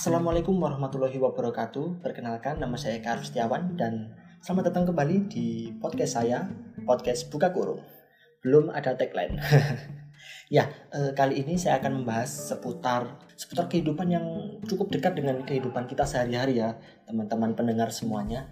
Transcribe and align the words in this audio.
Assalamualaikum 0.00 0.56
warahmatullahi 0.56 1.20
wabarakatuh. 1.20 2.00
Perkenalkan 2.00 2.56
nama 2.56 2.72
saya 2.80 3.04
Eka 3.04 3.20
Setiawan 3.20 3.76
dan 3.76 4.16
selamat 4.40 4.72
datang 4.72 4.88
kembali 4.88 5.28
di 5.28 5.76
podcast 5.76 6.16
saya, 6.16 6.48
podcast 6.88 7.28
Buka 7.28 7.52
Kurung. 7.52 7.84
Belum 8.40 8.72
ada 8.72 8.96
tagline. 8.96 9.36
ya, 10.56 10.72
eh, 10.88 11.12
kali 11.12 11.44
ini 11.44 11.60
saya 11.60 11.84
akan 11.84 12.00
membahas 12.00 12.32
seputar 12.32 13.28
seputar 13.36 13.68
kehidupan 13.68 14.08
yang 14.08 14.24
cukup 14.64 14.88
dekat 14.88 15.20
dengan 15.20 15.44
kehidupan 15.44 15.84
kita 15.84 16.08
sehari-hari 16.08 16.64
ya, 16.64 16.80
teman-teman 17.04 17.52
pendengar 17.52 17.92
semuanya, 17.92 18.48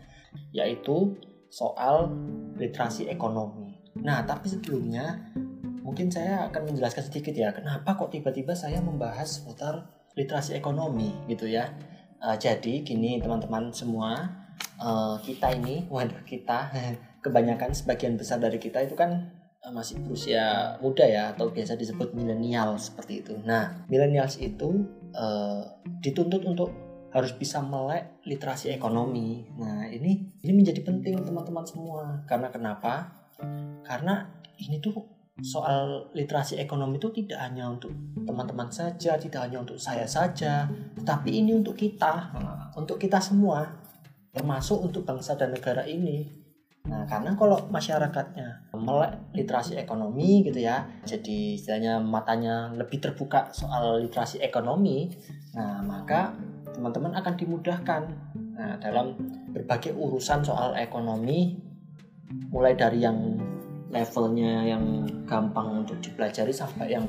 yaitu 0.52 1.16
soal 1.48 2.12
literasi 2.60 3.08
ekonomi. 3.08 3.80
Nah, 3.96 4.20
tapi 4.28 4.52
sebelumnya 4.52 5.32
mungkin 5.80 6.12
saya 6.12 6.44
akan 6.52 6.68
menjelaskan 6.76 7.08
sedikit 7.08 7.32
ya, 7.32 7.56
kenapa 7.56 7.96
kok 7.96 8.12
tiba-tiba 8.12 8.52
saya 8.52 8.84
membahas 8.84 9.40
seputar 9.40 9.96
literasi 10.18 10.58
ekonomi 10.58 11.14
gitu 11.30 11.46
ya. 11.46 11.70
Uh, 12.18 12.34
jadi 12.34 12.82
gini 12.82 13.22
teman-teman 13.22 13.70
semua, 13.70 14.26
uh, 14.82 15.14
kita 15.22 15.54
ini, 15.54 15.86
waduh 15.86 16.26
kita, 16.26 16.74
kebanyakan 17.24 17.70
sebagian 17.70 18.18
besar 18.18 18.42
dari 18.42 18.58
kita 18.58 18.82
itu 18.82 18.98
kan 18.98 19.30
uh, 19.62 19.70
masih 19.70 20.02
berusia 20.02 20.74
muda 20.82 21.06
ya 21.06 21.30
atau 21.30 21.54
biasa 21.54 21.78
disebut 21.78 22.18
milenial 22.18 22.74
seperti 22.74 23.22
itu. 23.22 23.38
Nah, 23.46 23.86
milenials 23.86 24.42
itu 24.42 24.82
uh, 25.14 25.62
dituntut 26.02 26.42
untuk 26.42 26.74
harus 27.08 27.32
bisa 27.32 27.64
melek 27.64 28.20
literasi 28.28 28.74
ekonomi. 28.74 29.48
Nah, 29.56 29.88
ini 29.88 30.36
ini 30.44 30.52
menjadi 30.52 30.84
penting 30.84 31.24
teman-teman 31.24 31.64
semua. 31.64 32.20
Karena 32.28 32.52
kenapa? 32.52 33.14
Karena 33.86 34.28
ini 34.60 34.76
tuh 34.82 35.17
soal 35.38 36.10
literasi 36.18 36.58
ekonomi 36.58 36.98
itu 36.98 37.14
tidak 37.14 37.38
hanya 37.38 37.70
untuk 37.70 37.94
teman-teman 38.26 38.66
saja, 38.74 39.14
tidak 39.14 39.46
hanya 39.46 39.62
untuk 39.62 39.78
saya 39.78 40.02
saja, 40.02 40.66
tapi 41.06 41.38
ini 41.38 41.54
untuk 41.54 41.78
kita, 41.78 42.34
untuk 42.74 42.98
kita 42.98 43.22
semua, 43.22 43.62
termasuk 44.34 44.82
untuk 44.82 45.06
bangsa 45.06 45.38
dan 45.38 45.54
negara 45.54 45.86
ini. 45.86 46.26
Nah, 46.88 47.04
karena 47.04 47.36
kalau 47.36 47.68
masyarakatnya 47.68 48.72
melek 48.72 49.36
literasi 49.36 49.76
ekonomi 49.76 50.40
gitu 50.42 50.58
ya, 50.58 50.88
jadi 51.04 51.54
istilahnya 51.54 52.00
matanya 52.00 52.72
lebih 52.72 52.98
terbuka 52.98 53.52
soal 53.52 54.00
literasi 54.00 54.40
ekonomi, 54.40 55.12
nah 55.52 55.84
maka 55.84 56.32
teman-teman 56.72 57.12
akan 57.12 57.34
dimudahkan 57.36 58.02
nah, 58.56 58.74
dalam 58.80 59.14
berbagai 59.52 59.92
urusan 59.92 60.40
soal 60.40 60.72
ekonomi, 60.80 61.60
mulai 62.48 62.72
dari 62.72 63.04
yang 63.04 63.36
levelnya 63.88 64.68
yang 64.68 65.08
gampang 65.24 65.84
untuk 65.84 65.98
dipelajari 66.04 66.52
sampai 66.52 66.92
yang 66.92 67.08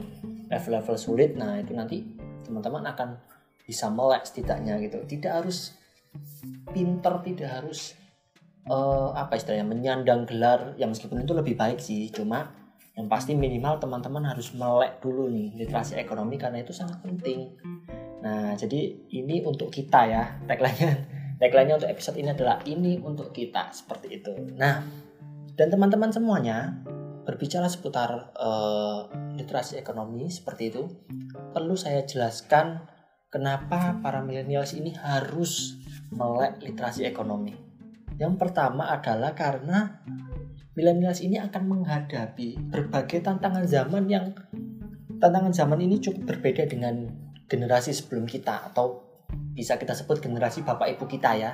level-level 0.50 0.96
sulit 0.96 1.36
nah 1.36 1.60
itu 1.60 1.76
nanti 1.76 2.02
teman-teman 2.44 2.88
akan 2.90 3.20
bisa 3.64 3.92
melek 3.94 4.26
setidaknya 4.26 4.82
gitu. 4.82 5.06
Tidak 5.06 5.30
harus 5.30 5.78
pinter 6.74 7.22
tidak 7.22 7.50
harus 7.62 7.94
uh, 8.66 9.14
apa 9.14 9.38
istilahnya 9.38 9.66
menyandang 9.66 10.26
gelar 10.26 10.74
yang 10.82 10.90
meskipun 10.90 11.22
itu 11.22 11.34
lebih 11.38 11.54
baik 11.54 11.78
sih 11.78 12.10
cuma 12.10 12.50
yang 12.98 13.08
pasti 13.08 13.38
minimal 13.38 13.80
teman-teman 13.80 14.28
harus 14.28 14.52
melek 14.52 15.00
dulu 15.00 15.32
nih 15.32 15.56
literasi 15.56 15.96
ekonomi 15.96 16.36
karena 16.36 16.60
itu 16.60 16.76
sangat 16.76 17.00
penting. 17.00 17.56
Nah 18.20 18.52
jadi 18.60 19.08
ini 19.16 19.40
untuk 19.46 19.72
kita 19.72 20.04
ya 20.10 20.24
tagline-nya. 20.44 20.94
Tagline-nya 21.40 21.80
untuk 21.80 21.88
episode 21.88 22.20
ini 22.20 22.36
adalah 22.36 22.60
ini 22.68 23.00
untuk 23.00 23.32
kita 23.32 23.72
seperti 23.72 24.20
itu. 24.20 24.36
Nah 24.60 24.84
dan 25.60 25.68
teman-teman 25.68 26.08
semuanya 26.08 26.80
berbicara 27.28 27.68
seputar 27.68 28.32
uh, 28.32 29.12
literasi 29.36 29.76
ekonomi 29.76 30.32
seperti 30.32 30.72
itu, 30.72 30.88
perlu 31.52 31.76
saya 31.76 32.08
jelaskan 32.08 32.88
kenapa 33.28 34.00
para 34.00 34.24
milenials 34.24 34.72
ini 34.72 34.96
harus 34.96 35.76
melek 36.16 36.64
literasi 36.64 37.04
ekonomi. 37.04 37.60
Yang 38.16 38.40
pertama 38.40 38.88
adalah 38.88 39.36
karena 39.36 40.00
milenials 40.80 41.20
ini 41.20 41.36
akan 41.44 41.64
menghadapi 41.68 42.72
berbagai 42.72 43.20
tantangan 43.20 43.68
zaman 43.68 44.08
yang 44.08 44.32
tantangan 45.20 45.52
zaman 45.52 45.84
ini 45.84 46.00
cukup 46.00 46.40
berbeda 46.40 46.72
dengan 46.72 47.04
generasi 47.52 47.92
sebelum 47.92 48.24
kita 48.32 48.72
atau 48.72 49.04
bisa 49.52 49.76
kita 49.76 49.92
sebut 49.92 50.24
generasi 50.24 50.64
bapak 50.64 50.96
ibu 50.96 51.04
kita 51.04 51.36
ya 51.36 51.52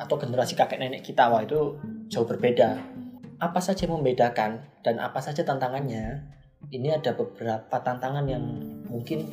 atau 0.00 0.16
generasi 0.16 0.56
kakek 0.56 0.80
nenek 0.80 1.04
kita 1.04 1.28
wah 1.28 1.44
itu 1.44 1.76
jauh 2.08 2.24
berbeda 2.24 2.95
apa 3.36 3.60
saja 3.60 3.84
yang 3.84 4.00
membedakan 4.00 4.64
dan 4.80 4.96
apa 5.00 5.20
saja 5.20 5.44
tantangannya? 5.44 6.24
Ini 6.66 6.98
ada 6.98 7.12
beberapa 7.14 7.76
tantangan 7.78 8.26
yang 8.26 8.42
mungkin 8.88 9.28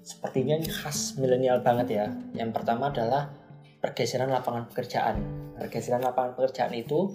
sepertinya 0.00 0.56
khas 0.64 1.18
milenial 1.18 1.60
banget 1.60 1.88
ya. 1.92 2.06
Yang 2.32 2.50
pertama 2.56 2.88
adalah 2.88 3.28
pergeseran 3.82 4.30
lapangan 4.30 4.70
pekerjaan. 4.70 5.16
Pergeseran 5.56 6.00
lapangan 6.04 6.36
pekerjaan 6.36 6.72
itu 6.72 7.10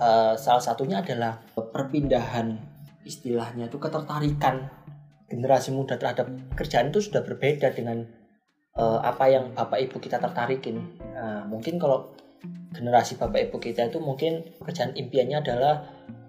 uh, 0.00 0.36
salah 0.36 0.62
satunya 0.62 1.02
adalah 1.02 1.40
perpindahan 1.54 2.56
istilahnya 3.04 3.68
itu 3.68 3.80
ketertarikan. 3.80 4.68
Generasi 5.30 5.70
muda 5.70 5.94
terhadap 5.94 6.26
pekerjaan 6.54 6.90
itu 6.90 7.06
sudah 7.06 7.22
berbeda 7.22 7.70
dengan 7.70 8.02
uh, 8.74 8.98
apa 8.98 9.30
yang 9.30 9.54
bapak 9.54 9.90
ibu 9.90 9.96
kita 10.02 10.18
tertarikin. 10.18 10.98
Uh, 11.14 11.46
mungkin 11.46 11.78
kalau 11.78 12.14
generasi 12.70 13.18
bapak 13.18 13.50
ibu 13.50 13.58
kita 13.58 13.90
itu 13.90 13.98
mungkin 13.98 14.46
pekerjaan 14.62 14.94
impiannya 14.94 15.42
adalah 15.42 15.84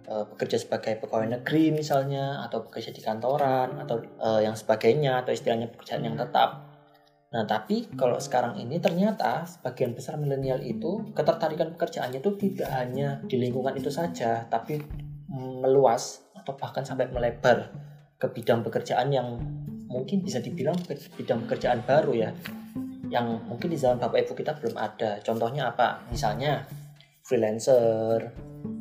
uh, 0.10 0.26
bekerja 0.28 0.58
sebagai 0.60 1.00
pegawai 1.00 1.40
negeri 1.40 1.72
misalnya 1.72 2.44
atau 2.44 2.66
bekerja 2.66 2.92
di 2.92 3.00
kantoran 3.00 3.80
atau 3.80 4.02
uh, 4.20 4.42
yang 4.44 4.58
sebagainya 4.58 5.24
atau 5.24 5.32
istilahnya 5.32 5.72
pekerjaan 5.72 6.04
yang 6.04 6.18
tetap. 6.20 6.68
Nah, 7.32 7.48
tapi 7.48 7.88
kalau 7.96 8.20
sekarang 8.20 8.60
ini 8.60 8.84
ternyata 8.84 9.48
sebagian 9.48 9.96
besar 9.96 10.20
milenial 10.20 10.60
itu 10.60 11.16
ketertarikan 11.16 11.72
pekerjaannya 11.80 12.20
itu 12.20 12.36
tidak 12.36 12.68
hanya 12.76 13.24
di 13.24 13.40
lingkungan 13.40 13.72
itu 13.72 13.88
saja, 13.88 14.44
tapi 14.52 14.84
meluas 15.32 16.28
atau 16.36 16.60
bahkan 16.60 16.84
sampai 16.84 17.08
melebar 17.08 17.72
ke 18.20 18.28
bidang 18.28 18.68
pekerjaan 18.68 19.16
yang 19.16 19.40
mungkin 19.88 20.20
bisa 20.20 20.44
dibilang 20.44 20.76
bidang 21.16 21.48
pekerjaan 21.48 21.80
baru 21.88 22.12
ya 22.12 22.30
yang 23.12 23.44
mungkin 23.46 23.68
di 23.68 23.76
zaman 23.76 24.00
bapak 24.00 24.24
ibu 24.24 24.34
kita 24.34 24.56
belum 24.56 24.80
ada. 24.80 25.20
Contohnya 25.20 25.76
apa? 25.76 26.08
Misalnya 26.08 26.64
freelancer, 27.28 28.32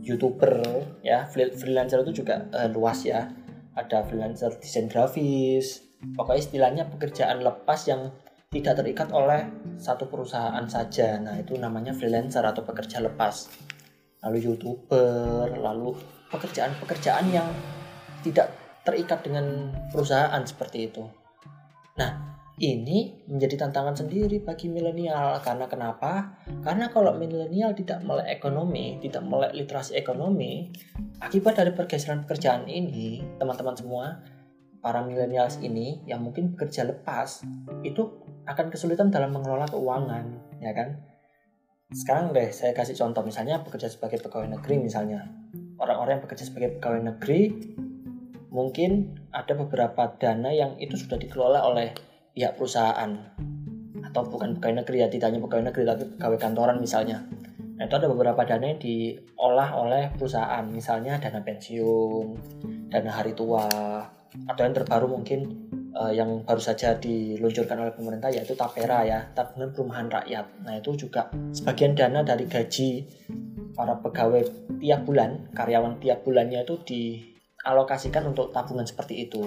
youtuber, 0.01 0.63
ya 1.03 1.27
freelancer 1.35 2.07
itu 2.07 2.23
juga 2.23 2.47
uh, 2.55 2.71
luas 2.71 3.03
ya. 3.03 3.27
Ada 3.75 4.07
freelancer 4.07 4.55
desain 4.63 4.87
grafis, 4.87 5.83
pokoknya 6.15 6.41
istilahnya 6.41 6.85
pekerjaan 6.87 7.43
lepas 7.43 7.91
yang 7.91 8.15
tidak 8.51 8.83
terikat 8.83 9.11
oleh 9.11 9.47
satu 9.79 10.07
perusahaan 10.07 10.67
saja. 10.67 11.19
Nah 11.19 11.39
itu 11.39 11.59
namanya 11.59 11.91
freelancer 11.91 12.43
atau 12.43 12.63
pekerja 12.63 13.03
lepas. 13.03 13.51
Lalu 14.23 14.47
youtuber, 14.47 15.51
lalu 15.59 15.97
pekerjaan-pekerjaan 16.31 17.27
yang 17.35 17.49
tidak 18.23 18.53
terikat 18.85 19.25
dengan 19.25 19.73
perusahaan 19.89 20.43
seperti 20.45 20.93
itu. 20.93 21.05
Nah, 21.97 22.40
ini 22.61 23.25
menjadi 23.25 23.65
tantangan 23.65 23.97
sendiri 23.97 24.45
bagi 24.45 24.69
milenial 24.69 25.41
karena 25.41 25.65
kenapa? 25.65 26.37
Karena 26.61 26.93
kalau 26.93 27.17
milenial 27.17 27.73
tidak 27.73 28.05
melek 28.05 28.29
ekonomi, 28.29 29.01
tidak 29.01 29.25
melek 29.25 29.57
literasi 29.57 29.97
ekonomi, 29.97 30.69
akibat 31.25 31.57
dari 31.57 31.73
pergeseran 31.73 32.29
pekerjaan 32.29 32.69
ini, 32.69 33.25
teman-teman 33.41 33.73
semua, 33.73 34.21
para 34.85 35.01
milenials 35.01 35.57
ini 35.65 36.05
yang 36.05 36.21
mungkin 36.21 36.53
bekerja 36.53 36.85
lepas 36.85 37.49
itu 37.81 38.29
akan 38.45 38.69
kesulitan 38.69 39.09
dalam 39.09 39.33
mengelola 39.33 39.65
keuangan, 39.65 40.61
ya 40.61 40.77
kan? 40.77 41.01
Sekarang 41.97 42.37
deh 42.37 42.53
saya 42.53 42.77
kasih 42.77 42.93
contoh 42.93 43.25
misalnya 43.25 43.65
bekerja 43.65 43.89
sebagai 43.89 44.21
pegawai 44.21 44.61
negeri 44.61 44.85
misalnya. 44.85 45.25
Orang-orang 45.81 46.21
yang 46.21 46.25
bekerja 46.29 46.45
sebagai 46.45 46.77
pegawai 46.77 47.09
negeri 47.09 47.41
mungkin 48.53 49.17
ada 49.33 49.57
beberapa 49.57 50.13
dana 50.21 50.53
yang 50.53 50.77
itu 50.77 50.99
sudah 51.01 51.17
dikelola 51.17 51.65
oleh 51.65 52.10
pihak 52.35 52.57
perusahaan. 52.57 53.11
Atau 54.01 54.23
bukan 54.27 54.59
pegawai 54.59 54.83
negeri 54.83 54.97
ya 55.05 55.09
tidak 55.09 55.31
hanya 55.31 55.41
pegawai 55.45 55.65
negeri 55.71 55.83
tapi 55.87 56.03
pegawai 56.17 56.39
kantoran 56.39 56.77
misalnya. 56.83 57.23
Nah 57.81 57.89
itu 57.89 57.97
ada 57.97 58.13
beberapa 58.13 58.45
dana 58.45 58.65
yang 58.69 58.81
diolah 58.81 59.71
oleh 59.79 60.13
perusahaan. 60.13 60.65
Misalnya 60.69 61.17
dana 61.17 61.41
pensiun 61.41 62.27
dana 62.91 63.11
hari 63.11 63.33
tua 63.33 63.65
atau 64.31 64.63
yang 64.63 64.75
terbaru 64.75 65.07
mungkin 65.11 65.71
uh, 65.95 66.13
yang 66.13 66.47
baru 66.47 66.63
saja 66.63 66.95
diluncurkan 66.99 67.83
oleh 67.83 67.95
pemerintah 67.95 68.31
yaitu 68.31 68.55
tapera 68.55 69.03
ya 69.03 69.19
tabungan 69.35 69.75
perumahan 69.75 70.07
rakyat. 70.11 70.47
Nah 70.63 70.79
itu 70.79 70.95
juga 71.09 71.31
sebagian 71.55 71.99
dana 71.99 72.23
dari 72.23 72.47
gaji 72.47 72.91
para 73.75 73.99
pegawai 73.99 74.43
tiap 74.79 75.01
bulan 75.07 75.51
karyawan 75.57 75.99
tiap 75.99 76.23
bulannya 76.23 76.63
itu 76.63 76.75
dialokasikan 76.85 78.29
untuk 78.31 78.55
tabungan 78.55 78.87
seperti 78.87 79.27
itu. 79.27 79.43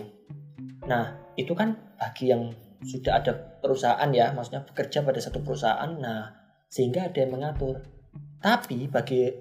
Nah 0.90 1.16
itu 1.40 1.54
kan 1.56 1.78
bagi 1.96 2.34
yang 2.34 2.52
sudah 2.84 3.24
ada 3.24 3.32
perusahaan 3.64 4.10
ya, 4.12 4.36
maksudnya 4.36 4.68
bekerja 4.68 5.02
pada 5.02 5.20
satu 5.24 5.40
perusahaan, 5.42 5.92
nah 5.98 6.36
sehingga 6.68 7.08
ada 7.08 7.18
yang 7.24 7.32
mengatur. 7.34 7.82
Tapi 8.44 8.92
bagi 8.92 9.32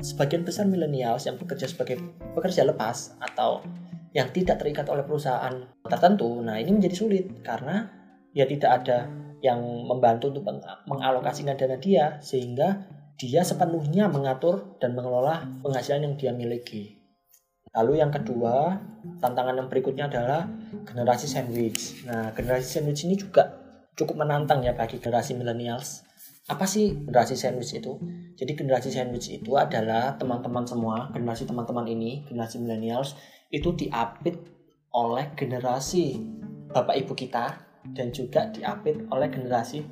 sebagian 0.00 0.44
besar 0.44 0.68
milenials 0.68 1.24
yang 1.24 1.40
bekerja 1.40 1.68
sebagai 1.68 2.00
pekerja 2.36 2.64
lepas 2.68 3.16
atau 3.20 3.64
yang 4.12 4.28
tidak 4.34 4.60
terikat 4.60 4.84
oleh 4.90 5.06
perusahaan 5.06 5.54
tertentu, 5.86 6.44
nah 6.44 6.60
ini 6.60 6.76
menjadi 6.76 6.96
sulit 6.96 7.24
karena 7.40 7.88
ya 8.36 8.44
tidak 8.46 8.84
ada 8.84 9.08
yang 9.40 9.60
membantu 9.88 10.28
untuk 10.28 10.44
mengalokasikan 10.84 11.56
dana 11.56 11.80
dia 11.80 12.20
sehingga 12.20 12.84
dia 13.16 13.44
sepenuhnya 13.44 14.08
mengatur 14.08 14.76
dan 14.80 14.92
mengelola 14.92 15.48
penghasilan 15.64 16.04
yang 16.04 16.14
dia 16.16 16.32
miliki. 16.32 16.99
Lalu 17.70 18.02
yang 18.02 18.10
kedua, 18.10 18.78
tantangan 19.22 19.54
yang 19.54 19.68
berikutnya 19.70 20.10
adalah 20.10 20.46
generasi 20.82 21.30
sandwich. 21.30 22.02
Nah, 22.02 22.34
generasi 22.34 22.66
sandwich 22.80 23.06
ini 23.06 23.14
juga 23.14 23.46
cukup 23.94 24.26
menantang 24.26 24.66
ya 24.66 24.74
bagi 24.74 24.98
generasi 24.98 25.38
millennials. 25.38 26.02
Apa 26.50 26.66
sih 26.66 27.06
generasi 27.06 27.38
sandwich 27.38 27.78
itu? 27.78 27.94
Jadi 28.34 28.58
generasi 28.58 28.90
sandwich 28.90 29.30
itu 29.30 29.54
adalah 29.54 30.18
teman-teman 30.18 30.66
semua, 30.66 31.14
generasi 31.14 31.46
teman-teman 31.46 31.86
ini, 31.86 32.26
generasi 32.26 32.58
millennials 32.58 33.14
itu 33.54 33.70
diapit 33.74 34.34
oleh 34.90 35.30
generasi 35.38 36.18
bapak 36.74 36.98
ibu 37.06 37.14
kita 37.14 37.54
dan 37.94 38.10
juga 38.10 38.50
diapit 38.50 39.06
oleh 39.14 39.30
generasi 39.30 39.86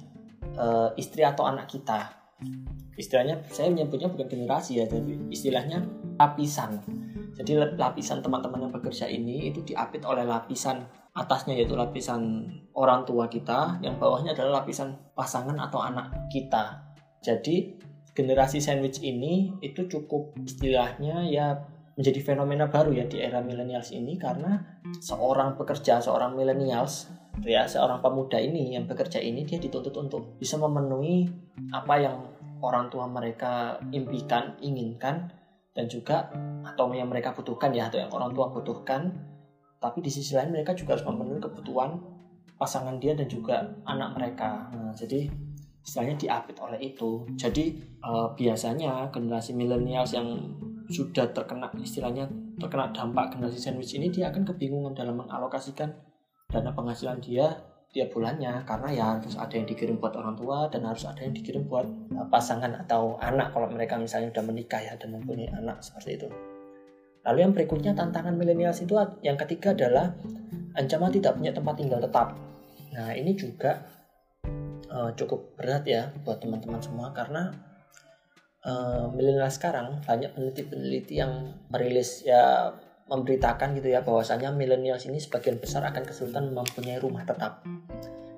uh, 0.58 0.90
istri 0.98 1.22
atau 1.22 1.46
anak 1.46 1.70
kita 1.70 2.18
istilahnya 2.98 3.42
saya 3.50 3.70
menyebutnya 3.70 4.10
bukan 4.10 4.26
generasi 4.26 4.82
ya 4.82 4.86
tapi 4.86 5.18
istilahnya 5.30 5.86
lapisan 6.18 6.82
jadi 7.38 7.70
lapisan 7.78 8.18
teman-teman 8.18 8.66
yang 8.66 8.72
bekerja 8.74 9.06
ini 9.06 9.54
itu 9.54 9.62
diapit 9.62 10.02
oleh 10.02 10.26
lapisan 10.26 10.82
atasnya 11.14 11.54
yaitu 11.54 11.78
lapisan 11.78 12.50
orang 12.74 13.06
tua 13.06 13.30
kita. 13.30 13.78
Yang 13.78 13.94
bawahnya 14.02 14.34
adalah 14.34 14.62
lapisan 14.62 14.98
pasangan 15.14 15.54
atau 15.54 15.78
anak 15.78 16.10
kita. 16.34 16.82
Jadi 17.22 17.78
generasi 18.10 18.58
sandwich 18.58 18.98
ini 19.06 19.54
itu 19.62 19.86
cukup 19.86 20.34
istilahnya 20.42 21.22
ya 21.30 21.54
menjadi 21.94 22.34
fenomena 22.34 22.66
baru 22.66 22.90
ya 22.94 23.06
di 23.06 23.22
era 23.22 23.38
millennials 23.38 23.94
ini. 23.94 24.18
Karena 24.18 24.58
seorang 24.98 25.54
pekerja 25.54 26.02
seorang 26.02 26.34
millennials 26.34 27.06
ya 27.46 27.70
seorang 27.70 28.02
pemuda 28.02 28.34
ini 28.42 28.74
yang 28.74 28.90
bekerja 28.90 29.22
ini 29.22 29.46
dia 29.46 29.62
dituntut 29.62 29.94
untuk 29.94 30.34
bisa 30.42 30.58
memenuhi 30.58 31.30
apa 31.70 31.94
yang 32.02 32.18
orang 32.58 32.90
tua 32.90 33.06
mereka 33.06 33.78
impikan, 33.94 34.58
inginkan, 34.58 35.30
dan 35.78 35.86
juga 35.86 36.26
atau 36.66 36.90
yang 36.90 37.06
mereka 37.06 37.30
butuhkan 37.30 37.70
ya 37.70 37.86
atau 37.86 38.02
yang 38.02 38.10
orang 38.10 38.34
tua 38.34 38.50
butuhkan. 38.50 39.14
Tapi 39.78 40.02
di 40.02 40.10
sisi 40.10 40.34
lain 40.34 40.50
mereka 40.50 40.74
juga 40.74 40.98
harus 40.98 41.06
memenuhi 41.06 41.38
kebutuhan 41.38 42.02
pasangan 42.58 42.98
dia 42.98 43.14
dan 43.14 43.30
juga 43.30 43.62
anak 43.86 44.18
mereka. 44.18 44.66
Nah, 44.74 44.90
jadi 44.90 45.30
istilahnya 45.86 46.18
diapit 46.18 46.58
oleh 46.58 46.82
itu. 46.82 47.22
Jadi 47.38 47.78
uh, 48.02 48.34
biasanya 48.34 49.14
generasi 49.14 49.54
milenials 49.54 50.18
yang 50.18 50.26
sudah 50.90 51.30
terkena 51.30 51.70
istilahnya 51.78 52.26
terkena 52.58 52.90
dampak 52.90 53.38
generasi 53.38 53.62
sandwich 53.62 53.94
ini 53.94 54.10
dia 54.10 54.34
akan 54.34 54.42
kebingungan 54.42 54.96
dalam 54.96 55.20
mengalokasikan 55.20 55.94
dana 56.48 56.72
penghasilan 56.72 57.20
dia 57.20 57.54
tiap 57.88 58.12
bulannya 58.12 58.68
karena 58.68 58.88
ya 58.92 59.04
harus 59.16 59.34
ada 59.40 59.54
yang 59.56 59.64
dikirim 59.64 59.96
buat 59.96 60.12
orang 60.12 60.36
tua 60.36 60.68
dan 60.68 60.84
harus 60.84 61.08
ada 61.08 61.24
yang 61.24 61.32
dikirim 61.32 61.64
buat 61.64 61.88
uh, 62.12 62.28
pasangan 62.28 62.76
atau 62.84 63.16
anak 63.18 63.56
kalau 63.56 63.68
mereka 63.72 63.96
misalnya 63.96 64.28
sudah 64.28 64.44
menikah 64.44 64.80
ya 64.80 64.92
dan 65.00 65.16
mempunyai 65.16 65.48
anak 65.56 65.80
seperti 65.80 66.20
itu. 66.20 66.28
Lalu 67.24 67.38
yang 67.44 67.52
berikutnya 67.56 67.92
tantangan 67.96 68.36
milenial 68.36 68.72
itu 68.76 68.94
yang 69.24 69.36
ketiga 69.40 69.72
adalah 69.72 70.12
ancaman 70.76 71.10
tidak 71.12 71.36
punya 71.36 71.52
tempat 71.52 71.74
tinggal 71.80 72.00
tetap. 72.00 72.36
Nah 72.92 73.10
ini 73.16 73.32
juga 73.32 73.84
uh, 74.92 75.10
cukup 75.16 75.56
berat 75.56 75.84
ya 75.88 76.12
buat 76.24 76.40
teman-teman 76.44 76.80
semua 76.84 77.12
karena 77.16 77.52
uh, 78.68 79.08
milenial 79.12 79.48
sekarang 79.48 80.00
banyak 80.04 80.32
peneliti-peneliti 80.36 81.20
yang 81.20 81.56
merilis 81.72 82.24
ya 82.24 82.72
memberitakan 83.08 83.74
gitu 83.80 83.88
ya 83.90 84.04
bahwasanya 84.04 84.52
milenial 84.52 85.00
ini 85.00 85.18
sebagian 85.18 85.56
besar 85.56 85.84
akan 85.88 86.04
kesulitan 86.04 86.52
mempunyai 86.52 87.00
rumah 87.00 87.24
tetap. 87.24 87.64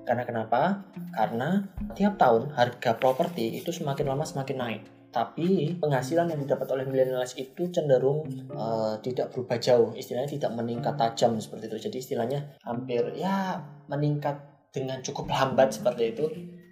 Karena 0.07 0.23
kenapa? 0.25 0.81
Karena 1.13 1.61
tiap 1.93 2.17
tahun 2.17 2.55
harga 2.55 2.97
properti 2.97 3.59
itu 3.59 3.69
semakin 3.69 4.09
lama 4.09 4.25
semakin 4.25 4.57
naik. 4.57 4.83
Tapi 5.11 5.75
penghasilan 5.75 6.31
yang 6.31 6.39
didapat 6.39 6.71
oleh 6.71 6.87
millennials 6.87 7.35
itu 7.35 7.67
cenderung 7.67 8.23
uh, 8.55 8.95
tidak 9.03 9.35
berubah 9.35 9.59
jauh, 9.59 9.91
istilahnya 9.91 10.39
tidak 10.39 10.51
meningkat 10.55 10.95
tajam 10.95 11.35
seperti 11.35 11.67
itu. 11.67 11.77
Jadi 11.91 11.97
istilahnya 11.99 12.39
hampir 12.63 13.03
ya 13.19 13.59
meningkat 13.91 14.39
dengan 14.71 15.03
cukup 15.03 15.27
lambat 15.27 15.75
seperti 15.75 16.15
itu 16.15 16.25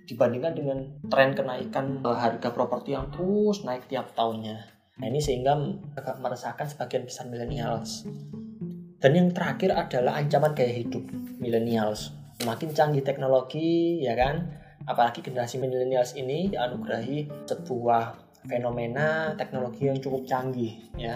dibandingkan 0.07 0.55
dengan 0.55 0.77
tren 1.11 1.35
kenaikan 1.35 1.99
uh, 2.01 2.15
harga 2.15 2.49
properti 2.55 2.95
yang 2.95 3.11
terus 3.11 3.67
naik 3.67 3.91
tiap 3.91 4.15
tahunnya. 4.15 4.78
Nah 4.99 5.07
ini 5.07 5.19
sehingga 5.23 5.55
meresahkan 6.19 6.67
sebagian 6.67 7.07
besar 7.07 7.31
millennials. 7.31 8.03
Dan 8.99 9.15
yang 9.15 9.31
terakhir 9.31 9.71
adalah 9.71 10.19
ancaman 10.19 10.51
gaya 10.51 10.75
hidup 10.75 11.07
millennials. 11.39 12.11
Semakin 12.43 12.75
canggih 12.75 13.03
teknologi, 13.03 14.03
ya 14.03 14.11
kan? 14.19 14.43
Apalagi 14.83 15.23
generasi 15.23 15.55
millennials 15.55 16.19
ini 16.19 16.51
dianugerahi 16.51 17.47
sebuah 17.47 18.03
fenomena 18.43 19.35
teknologi 19.39 19.87
yang 19.87 20.03
cukup 20.03 20.27
canggih, 20.27 20.91
ya. 20.99 21.15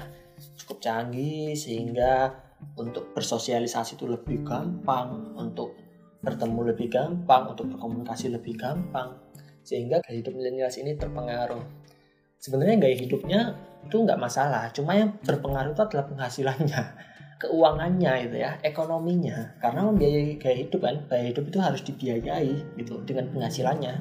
Cukup 0.56 0.80
canggih 0.80 1.52
sehingga 1.52 2.32
untuk 2.80 3.12
bersosialisasi 3.12 4.00
itu 4.00 4.08
lebih 4.08 4.48
gampang, 4.48 5.36
untuk 5.36 5.76
bertemu 6.24 6.72
lebih 6.72 6.88
gampang, 6.88 7.52
untuk 7.52 7.68
berkomunikasi 7.76 8.32
lebih 8.32 8.56
gampang, 8.56 9.20
sehingga 9.68 10.00
gaya 10.00 10.24
hidup 10.24 10.32
millennials 10.40 10.80
ini 10.80 10.96
terpengaruh 10.96 11.84
sebenarnya 12.44 12.76
gaya 12.76 12.96
hidupnya 13.00 13.42
itu 13.88 13.96
nggak 14.00 14.20
masalah. 14.20 14.70
Cuma 14.72 14.96
yang 14.96 15.16
berpengaruh 15.22 15.76
itu 15.76 15.84
adalah 15.84 16.06
penghasilannya 16.10 16.82
keuangannya 17.42 18.14
itu 18.30 18.36
ya 18.40 18.58
ekonominya. 18.64 19.60
Karena 19.60 19.88
membiayai 19.88 20.40
gaya 20.40 20.58
hidup 20.64 20.82
kan 20.82 20.96
gaya 21.08 21.26
hidup 21.30 21.44
itu 21.48 21.60
harus 21.60 21.82
dibiayai 21.84 22.80
gitu 22.80 23.04
dengan 23.04 23.30
penghasilannya. 23.32 23.94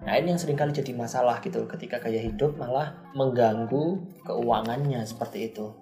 Nah 0.00 0.16
ini 0.16 0.32
yang 0.32 0.40
sering 0.40 0.56
kali 0.56 0.72
jadi 0.72 0.96
masalah 0.96 1.44
gitu 1.44 1.68
ketika 1.68 2.00
gaya 2.00 2.24
hidup 2.24 2.56
malah 2.56 2.96
mengganggu 3.12 4.00
keuangannya 4.24 5.04
seperti 5.04 5.52
itu. 5.52 5.76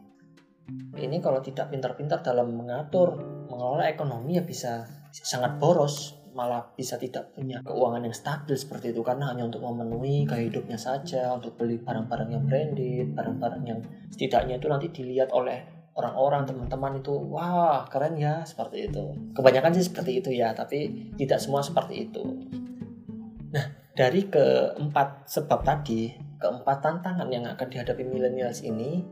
Ini 0.98 1.22
kalau 1.24 1.40
tidak 1.40 1.72
pintar-pintar 1.72 2.20
dalam 2.20 2.52
mengatur 2.52 3.16
mengelola 3.48 3.88
ekonomi 3.88 4.36
ya 4.36 4.44
bisa 4.44 4.84
sangat 5.08 5.56
boros 5.56 6.18
malah 6.38 6.62
bisa 6.78 6.94
tidak 6.94 7.34
punya 7.34 7.58
keuangan 7.66 8.06
yang 8.06 8.14
stabil 8.14 8.54
seperti 8.54 8.94
itu. 8.94 9.02
Karena 9.02 9.34
hanya 9.34 9.50
untuk 9.50 9.66
memenuhi 9.66 10.22
gaya 10.22 10.46
hidupnya 10.46 10.78
saja 10.78 11.34
untuk 11.34 11.58
beli 11.58 11.82
barang-barang 11.82 12.30
yang 12.30 12.46
branded 12.46 13.10
barang-barang 13.18 13.62
yang 13.66 13.82
setidaknya 14.14 14.62
itu 14.62 14.70
nanti 14.70 14.86
dilihat 14.94 15.34
oleh 15.34 15.66
orang-orang 15.98 16.46
teman-teman 16.46 17.02
itu 17.02 17.10
wah 17.10 17.82
keren 17.90 18.14
ya 18.14 18.46
seperti 18.46 18.86
itu. 18.86 19.34
Kebanyakan 19.34 19.74
sih 19.74 19.90
seperti 19.90 20.22
itu 20.22 20.30
ya 20.30 20.54
tapi 20.54 21.10
tidak 21.18 21.42
semua 21.42 21.58
seperti 21.66 22.06
itu. 22.06 22.22
Nah 23.50 23.66
dari 23.98 24.30
keempat 24.30 25.26
sebab 25.26 25.66
tadi 25.66 26.14
keempat 26.38 26.78
tantangan 26.78 27.26
yang 27.34 27.50
akan 27.50 27.66
dihadapi 27.66 28.06
millennials 28.06 28.62
ini 28.62 29.02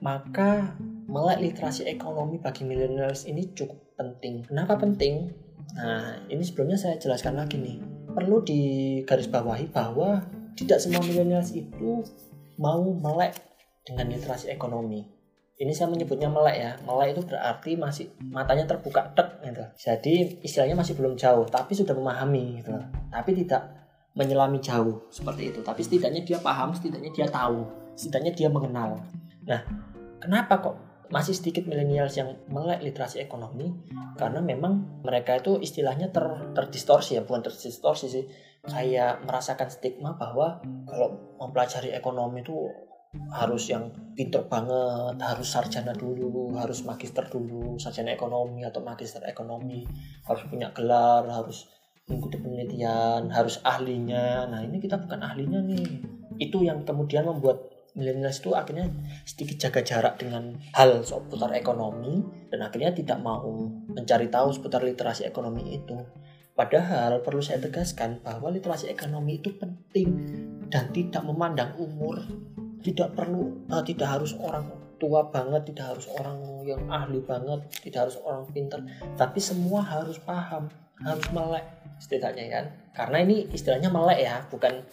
maka 0.00 0.72
melek 1.04 1.44
literasi 1.44 1.84
ekonomi 1.84 2.40
bagi 2.40 2.64
millennials 2.64 3.28
ini 3.28 3.52
cukup 3.52 3.76
penting. 4.00 4.48
Kenapa 4.48 4.80
penting 4.80 5.28
Nah, 5.76 6.26
ini 6.28 6.42
sebelumnya 6.42 6.78
saya 6.80 6.96
jelaskan 6.96 7.38
lagi 7.38 7.56
nih. 7.56 7.78
Perlu 8.10 8.42
digarisbawahi 8.42 9.70
bahwa 9.70 10.24
tidak 10.58 10.82
semua 10.82 11.00
milenials 11.00 11.54
itu 11.54 12.04
mau 12.60 12.82
melek 12.82 13.38
dengan 13.86 14.12
literasi 14.12 14.52
ekonomi. 14.52 15.06
Ini 15.60 15.72
saya 15.76 15.92
menyebutnya 15.92 16.32
melek 16.32 16.56
ya. 16.56 16.72
Melek 16.88 17.08
itu 17.16 17.22
berarti 17.28 17.70
masih 17.76 18.06
matanya 18.32 18.64
terbuka 18.64 19.12
tek 19.12 19.44
gitu. 19.44 19.64
Jadi 19.76 20.40
istilahnya 20.40 20.76
masih 20.76 20.96
belum 20.96 21.20
jauh, 21.20 21.44
tapi 21.48 21.76
sudah 21.76 21.92
memahami 21.92 22.64
gitu. 22.64 22.72
Tapi 23.12 23.30
tidak 23.44 23.68
menyelami 24.16 24.58
jauh 24.58 25.04
seperti 25.12 25.52
itu. 25.52 25.60
Tapi 25.60 25.80
setidaknya 25.84 26.24
dia 26.24 26.38
paham, 26.40 26.72
setidaknya 26.72 27.12
dia 27.12 27.26
tahu, 27.28 27.68
setidaknya 27.92 28.32
dia 28.32 28.48
mengenal. 28.48 29.04
Nah, 29.44 29.60
kenapa 30.16 30.60
kok 30.64 30.76
masih 31.10 31.34
sedikit 31.34 31.66
milenials 31.66 32.14
yang 32.14 32.38
melek 32.46 32.86
literasi 32.86 33.18
ekonomi 33.18 33.74
karena 34.14 34.38
memang 34.38 35.02
mereka 35.02 35.42
itu 35.42 35.58
istilahnya 35.58 36.14
ter, 36.14 36.54
terdistorsi 36.54 37.18
ya 37.18 37.26
bukan 37.26 37.50
terdistorsi 37.50 38.06
sih 38.06 38.24
kayak 38.62 39.26
merasakan 39.26 39.68
stigma 39.68 40.14
bahwa 40.14 40.62
kalau 40.86 41.36
mempelajari 41.42 41.90
ekonomi 41.90 42.46
itu 42.46 42.54
harus 43.10 43.66
yang 43.74 43.90
pinter 44.14 44.46
banget, 44.46 45.18
harus 45.18 45.48
sarjana 45.50 45.90
dulu, 45.90 46.54
harus 46.54 46.86
magister 46.86 47.26
dulu, 47.26 47.74
sarjana 47.74 48.14
ekonomi 48.14 48.62
atau 48.62 48.78
magister 48.86 49.18
ekonomi, 49.26 49.82
harus 50.30 50.46
punya 50.46 50.70
gelar, 50.70 51.26
harus 51.26 51.66
mengikuti 52.06 52.38
penelitian, 52.38 53.26
harus 53.34 53.58
ahlinya. 53.66 54.46
Nah 54.46 54.62
ini 54.62 54.78
kita 54.78 55.02
bukan 55.02 55.26
ahlinya 55.26 55.58
nih. 55.58 56.06
Itu 56.38 56.62
yang 56.62 56.86
kemudian 56.86 57.26
membuat 57.26 57.69
milenials 57.98 58.42
itu 58.42 58.54
akhirnya 58.54 58.90
sedikit 59.26 59.68
jaga 59.68 59.80
jarak 59.82 60.14
dengan 60.20 60.58
hal 60.76 61.02
seputar 61.02 61.54
ekonomi 61.54 62.22
dan 62.48 62.66
akhirnya 62.66 62.94
tidak 62.94 63.18
mau 63.18 63.70
mencari 63.90 64.30
tahu 64.30 64.48
seputar 64.54 64.82
literasi 64.82 65.26
ekonomi 65.26 65.74
itu. 65.74 65.96
Padahal 66.54 67.24
perlu 67.24 67.40
saya 67.40 67.62
tegaskan 67.62 68.20
bahwa 68.20 68.52
literasi 68.52 68.92
ekonomi 68.92 69.40
itu 69.40 69.54
penting 69.56 70.08
dan 70.68 70.92
tidak 70.92 71.24
memandang 71.24 71.72
umur. 71.80 72.20
Tidak 72.80 73.12
perlu, 73.12 73.68
uh, 73.68 73.84
tidak 73.84 74.08
harus 74.08 74.32
orang 74.40 74.68
tua 74.96 75.28
banget, 75.28 75.72
tidak 75.72 75.96
harus 75.96 76.08
orang 76.16 76.40
yang 76.64 76.80
ahli 76.88 77.20
banget, 77.20 77.64
tidak 77.84 78.08
harus 78.08 78.16
orang 78.24 78.44
pintar, 78.52 78.80
tapi 79.16 79.40
semua 79.40 79.84
harus 79.84 80.16
paham 80.20 80.68
harus 81.00 81.26
melek 81.32 81.64
setidaknya 82.00 82.46
kan 82.52 82.64
karena 82.92 83.16
ini 83.24 83.36
istilahnya 83.52 83.88
melek 83.88 84.20
ya 84.20 84.44
bukan 84.52 84.84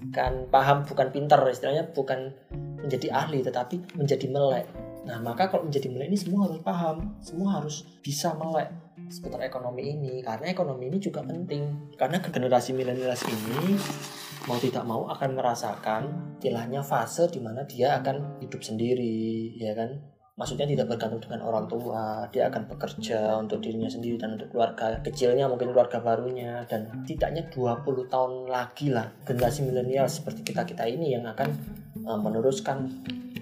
bukan 0.00 0.48
paham 0.48 0.88
bukan 0.88 1.08
pinter 1.12 1.40
istilahnya 1.48 1.92
bukan 1.92 2.32
menjadi 2.80 3.12
ahli 3.12 3.44
tetapi 3.44 3.98
menjadi 3.98 4.26
melek. 4.32 4.66
Nah 5.02 5.18
maka 5.20 5.50
kalau 5.50 5.66
menjadi 5.68 5.92
melek 5.92 6.08
ini 6.14 6.18
semua 6.18 6.48
harus 6.48 6.60
paham 6.64 6.96
semua 7.20 7.48
harus 7.60 7.84
bisa 8.00 8.32
melek 8.32 8.72
seputar 9.12 9.44
ekonomi 9.44 9.92
ini 9.92 10.24
karena 10.24 10.48
ekonomi 10.48 10.88
ini 10.88 10.98
juga 11.02 11.20
penting. 11.20 11.92
Karena 12.00 12.22
generasi 12.22 12.72
milenial 12.72 13.12
ini 13.28 13.76
mau 14.48 14.58
tidak 14.58 14.84
mau 14.88 15.06
akan 15.06 15.30
merasakan 15.38 16.02
istilahnya 16.42 16.82
fase 16.82 17.30
di 17.30 17.38
mana 17.38 17.62
dia 17.62 17.94
akan 18.02 18.42
hidup 18.42 18.58
sendiri 18.58 19.54
ya 19.54 19.70
kan 19.78 20.11
maksudnya 20.32 20.64
tidak 20.64 20.88
bergantung 20.88 21.20
dengan 21.20 21.44
orang 21.44 21.68
tua. 21.68 22.24
Dia 22.32 22.48
akan 22.48 22.68
bekerja 22.72 23.36
untuk 23.36 23.60
dirinya 23.60 23.88
sendiri 23.88 24.16
dan 24.16 24.40
untuk 24.40 24.48
keluarga 24.52 24.98
kecilnya 25.04 25.46
mungkin 25.48 25.70
keluarga 25.70 26.00
barunya. 26.00 26.64
Dan 26.66 27.04
tidaknya 27.04 27.46
20 27.52 28.08
tahun 28.08 28.32
lagi 28.48 28.88
lah 28.92 29.12
generasi 29.28 29.68
milenial 29.68 30.08
seperti 30.08 30.40
kita 30.42 30.64
kita 30.64 30.88
ini 30.88 31.14
yang 31.16 31.28
akan 31.28 31.48
uh, 32.08 32.18
meneruskan 32.18 32.88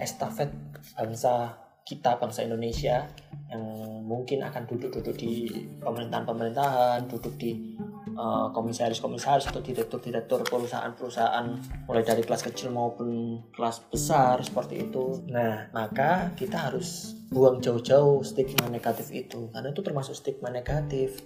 estafet 0.02 0.50
bangsa 0.96 1.54
kita 1.86 2.20
bangsa 2.20 2.46
Indonesia 2.46 3.08
yang 3.50 3.62
mungkin 4.06 4.46
akan 4.46 4.62
duduk-duduk 4.70 5.18
di 5.18 5.50
pemerintahan-pemerintahan 5.82 7.10
duduk 7.10 7.34
di 7.34 7.74
Eh, 8.20 8.48
komisaris-komisaris 8.52 9.48
atau 9.48 9.64
direktur-direktur 9.64 10.44
perusahaan-perusahaan 10.44 11.46
mulai 11.88 12.04
dari 12.04 12.20
kelas 12.20 12.44
kecil 12.44 12.68
maupun 12.68 13.40
kelas 13.48 13.80
besar 13.88 14.36
seperti 14.44 14.90
itu. 14.90 15.24
Nah, 15.32 15.72
maka 15.72 16.28
kita 16.36 16.68
harus 16.68 17.16
buang 17.32 17.64
jauh-jauh 17.64 18.20
stigma 18.20 18.68
negatif 18.68 19.08
itu 19.08 19.48
karena 19.48 19.72
itu 19.72 19.80
termasuk 19.80 20.12
stigma 20.12 20.52
negatif. 20.52 21.22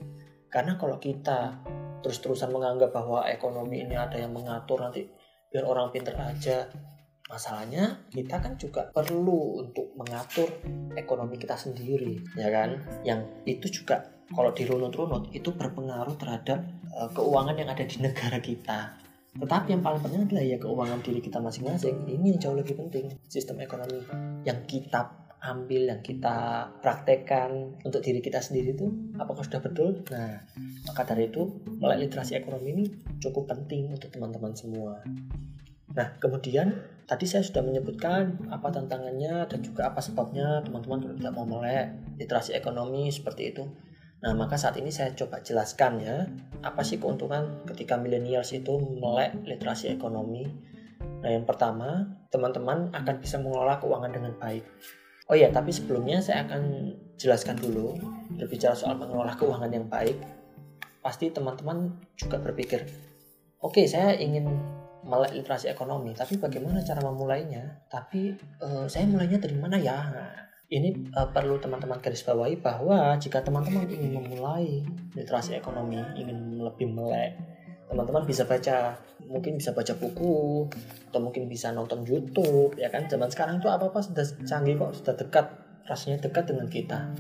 Karena 0.47 0.79
kalau 0.79 1.03
kita 1.03 1.59
terus-terusan 2.07 2.55
menganggap 2.55 2.95
bahwa 2.95 3.27
ekonomi 3.27 3.83
ini 3.83 3.99
ada 3.99 4.15
yang 4.15 4.31
mengatur 4.31 4.79
nanti 4.79 5.09
biar 5.51 5.67
orang 5.67 5.91
pinter 5.91 6.15
aja 6.15 6.71
masalahnya 7.25 8.05
kita 8.13 8.37
kan 8.37 8.55
juga 8.61 8.93
perlu 8.93 9.65
untuk 9.65 9.97
mengatur 9.97 10.49
ekonomi 10.93 11.41
kita 11.41 11.57
sendiri 11.57 12.21
ya 12.37 12.53
kan 12.53 12.77
yang 13.01 13.25
itu 13.49 13.81
juga 13.81 14.15
kalau 14.33 14.51
dirunut-runut 14.57 15.29
itu 15.37 15.53
berpengaruh 15.53 16.17
terhadap 16.17 16.65
uh, 16.97 17.11
keuangan 17.13 17.57
yang 17.61 17.69
ada 17.69 17.85
di 17.85 17.97
negara 18.01 18.41
kita. 18.41 18.97
Tetapi 19.35 19.75
yang 19.75 19.83
paling 19.83 20.01
penting 20.01 20.31
adalah 20.31 20.45
ya 20.47 20.57
keuangan 20.63 21.01
diri 21.03 21.21
kita 21.21 21.43
masing-masing. 21.43 22.07
Ini 22.07 22.27
yang 22.35 22.41
jauh 22.41 22.57
lebih 22.57 22.79
penting. 22.79 23.11
Sistem 23.27 23.61
ekonomi 23.61 24.01
yang 24.47 24.63
kita 24.65 25.27
ambil, 25.45 25.93
yang 25.93 26.01
kita 26.01 26.71
praktekkan 26.81 27.77
untuk 27.85 28.01
diri 28.01 28.25
kita 28.25 28.41
sendiri 28.41 28.73
itu 28.73 28.89
apakah 29.21 29.45
sudah 29.45 29.61
betul? 29.61 30.01
Nah, 30.09 30.41
maka 30.89 31.03
dari 31.05 31.29
itu 31.29 31.51
melek 31.77 32.09
literasi 32.09 32.39
ekonomi 32.41 32.69
ini 32.73 32.85
cukup 33.21 33.53
penting 33.53 33.93
untuk 33.93 34.09
teman-teman 34.09 34.57
semua. 34.57 35.05
Nah, 35.93 36.17
kemudian 36.17 36.73
tadi 37.05 37.29
saya 37.29 37.45
sudah 37.45 37.61
menyebutkan 37.61 38.49
apa 38.49 38.73
tantangannya 38.73 39.45
dan 39.49 39.61
juga 39.61 39.93
apa 39.93 40.01
sebabnya 40.01 40.65
teman-teman 40.65 41.17
tidak 41.21 41.33
mau 41.37 41.45
melek 41.45 41.93
literasi 42.17 42.57
ekonomi 42.57 43.13
seperti 43.13 43.53
itu. 43.53 43.65
Nah, 44.25 44.33
maka 44.33 44.57
saat 44.57 44.81
ini 44.81 44.89
saya 44.89 45.13
coba 45.13 45.45
jelaskan 45.45 46.01
ya, 46.01 46.25
apa 46.65 46.81
sih 46.81 46.97
keuntungan 46.97 47.61
ketika 47.69 48.01
millennials 48.01 48.57
itu 48.57 48.81
melek 48.81 49.37
literasi 49.45 49.93
ekonomi. 49.93 50.49
Nah, 51.21 51.29
yang 51.29 51.45
pertama, 51.45 52.09
teman-teman 52.33 52.89
akan 52.97 53.21
bisa 53.21 53.37
mengelola 53.37 53.77
keuangan 53.77 54.09
dengan 54.09 54.33
baik. 54.41 54.65
Oh 55.29 55.37
ya, 55.37 55.53
tapi 55.53 55.77
sebelumnya 55.77 56.25
saya 56.25 56.49
akan 56.49 56.93
jelaskan 57.21 57.61
dulu 57.61 58.01
berbicara 58.41 58.73
soal 58.73 58.97
mengelola 58.97 59.37
keuangan 59.37 59.69
yang 59.69 59.93
baik. 59.93 60.17
Pasti 61.05 61.29
teman-teman 61.29 62.01
juga 62.17 62.41
berpikir, 62.41 62.89
oke 63.61 63.77
okay, 63.77 63.85
saya 63.85 64.17
ingin 64.17 64.49
melek 65.05 65.37
literasi 65.37 65.69
ekonomi, 65.69 66.17
tapi 66.17 66.41
bagaimana 66.41 66.81
cara 66.81 67.05
memulainya? 67.05 67.85
Tapi 67.93 68.33
uh, 68.65 68.89
saya 68.89 69.05
mulainya 69.05 69.37
dari 69.37 69.57
mana 69.57 69.77
ya? 69.77 70.01
Ini 70.65 71.13
uh, 71.13 71.29
perlu 71.29 71.61
teman-teman 71.61 72.01
garis 72.01 72.25
bawahi 72.25 72.59
bahwa 72.59 73.15
jika 73.21 73.45
teman-teman 73.45 73.85
ingin 73.85 74.17
memulai 74.17 74.81
literasi 75.13 75.61
ekonomi, 75.61 76.01
ingin 76.17 76.57
lebih 76.57 76.89
melek, 76.89 77.37
teman-teman 77.87 78.25
bisa 78.25 78.49
baca, 78.49 78.97
mungkin 79.29 79.61
bisa 79.61 79.77
baca 79.77 79.93
buku 79.95 80.67
atau 81.13 81.21
mungkin 81.21 81.47
bisa 81.47 81.71
nonton 81.71 82.03
YouTube, 82.03 82.75
ya 82.81 82.89
kan? 82.89 83.05
Zaman 83.07 83.29
sekarang 83.29 83.61
tuh 83.61 83.71
apa-apa 83.71 84.01
sudah 84.01 84.25
canggih 84.49 84.81
kok, 84.81 84.97
sudah 84.97 85.15
dekat, 85.15 85.47
rasanya 85.85 86.19
dekat 86.25 86.49
dengan 86.49 86.67
kita. 86.67 87.13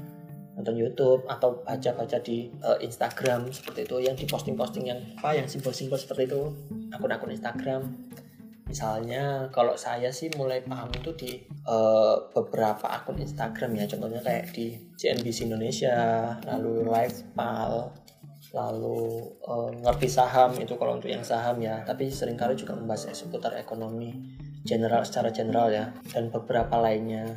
Nonton 0.54 0.78
YouTube 0.78 1.26
atau 1.26 1.62
baca-baca 1.66 2.18
di 2.22 2.46
uh, 2.62 2.78
Instagram 2.78 3.50
seperti 3.50 3.90
itu 3.90 3.96
yang 3.98 4.14
diposting-posting 4.14 4.86
yang 4.86 5.00
apa 5.18 5.34
yang 5.34 5.46
simbol-simbol 5.50 5.98
seperti 5.98 6.30
itu, 6.30 6.42
akun-akun 6.94 7.34
Instagram. 7.34 7.82
Misalnya 8.64 9.52
kalau 9.52 9.76
saya 9.76 10.08
sih 10.10 10.32
mulai 10.34 10.64
paham 10.64 10.90
itu 10.94 11.10
di 11.14 11.30
uh, 11.68 12.30
beberapa 12.32 12.90
akun 12.90 13.20
Instagram 13.20 13.76
ya. 13.76 13.84
Contohnya 13.86 14.24
kayak 14.24 14.54
di 14.54 14.74
CNBC 14.96 15.46
Indonesia 15.46 15.94
lalu 16.46 16.86
Livepal 16.88 17.92
lalu 18.54 19.34
uh, 19.50 19.70
ngerti 19.82 20.06
saham 20.06 20.54
itu 20.62 20.78
kalau 20.78 20.96
untuk 20.96 21.10
yang 21.10 21.22
saham 21.22 21.60
ya. 21.60 21.82
Tapi 21.82 22.08
sering 22.08 22.38
kali 22.38 22.54
juga 22.54 22.74
membahas 22.78 23.10
seputar 23.10 23.58
ekonomi 23.58 24.14
general 24.64 25.04
secara 25.04 25.28
general 25.28 25.68
ya 25.68 25.92
dan 26.10 26.32
beberapa 26.32 26.80
lainnya 26.80 27.36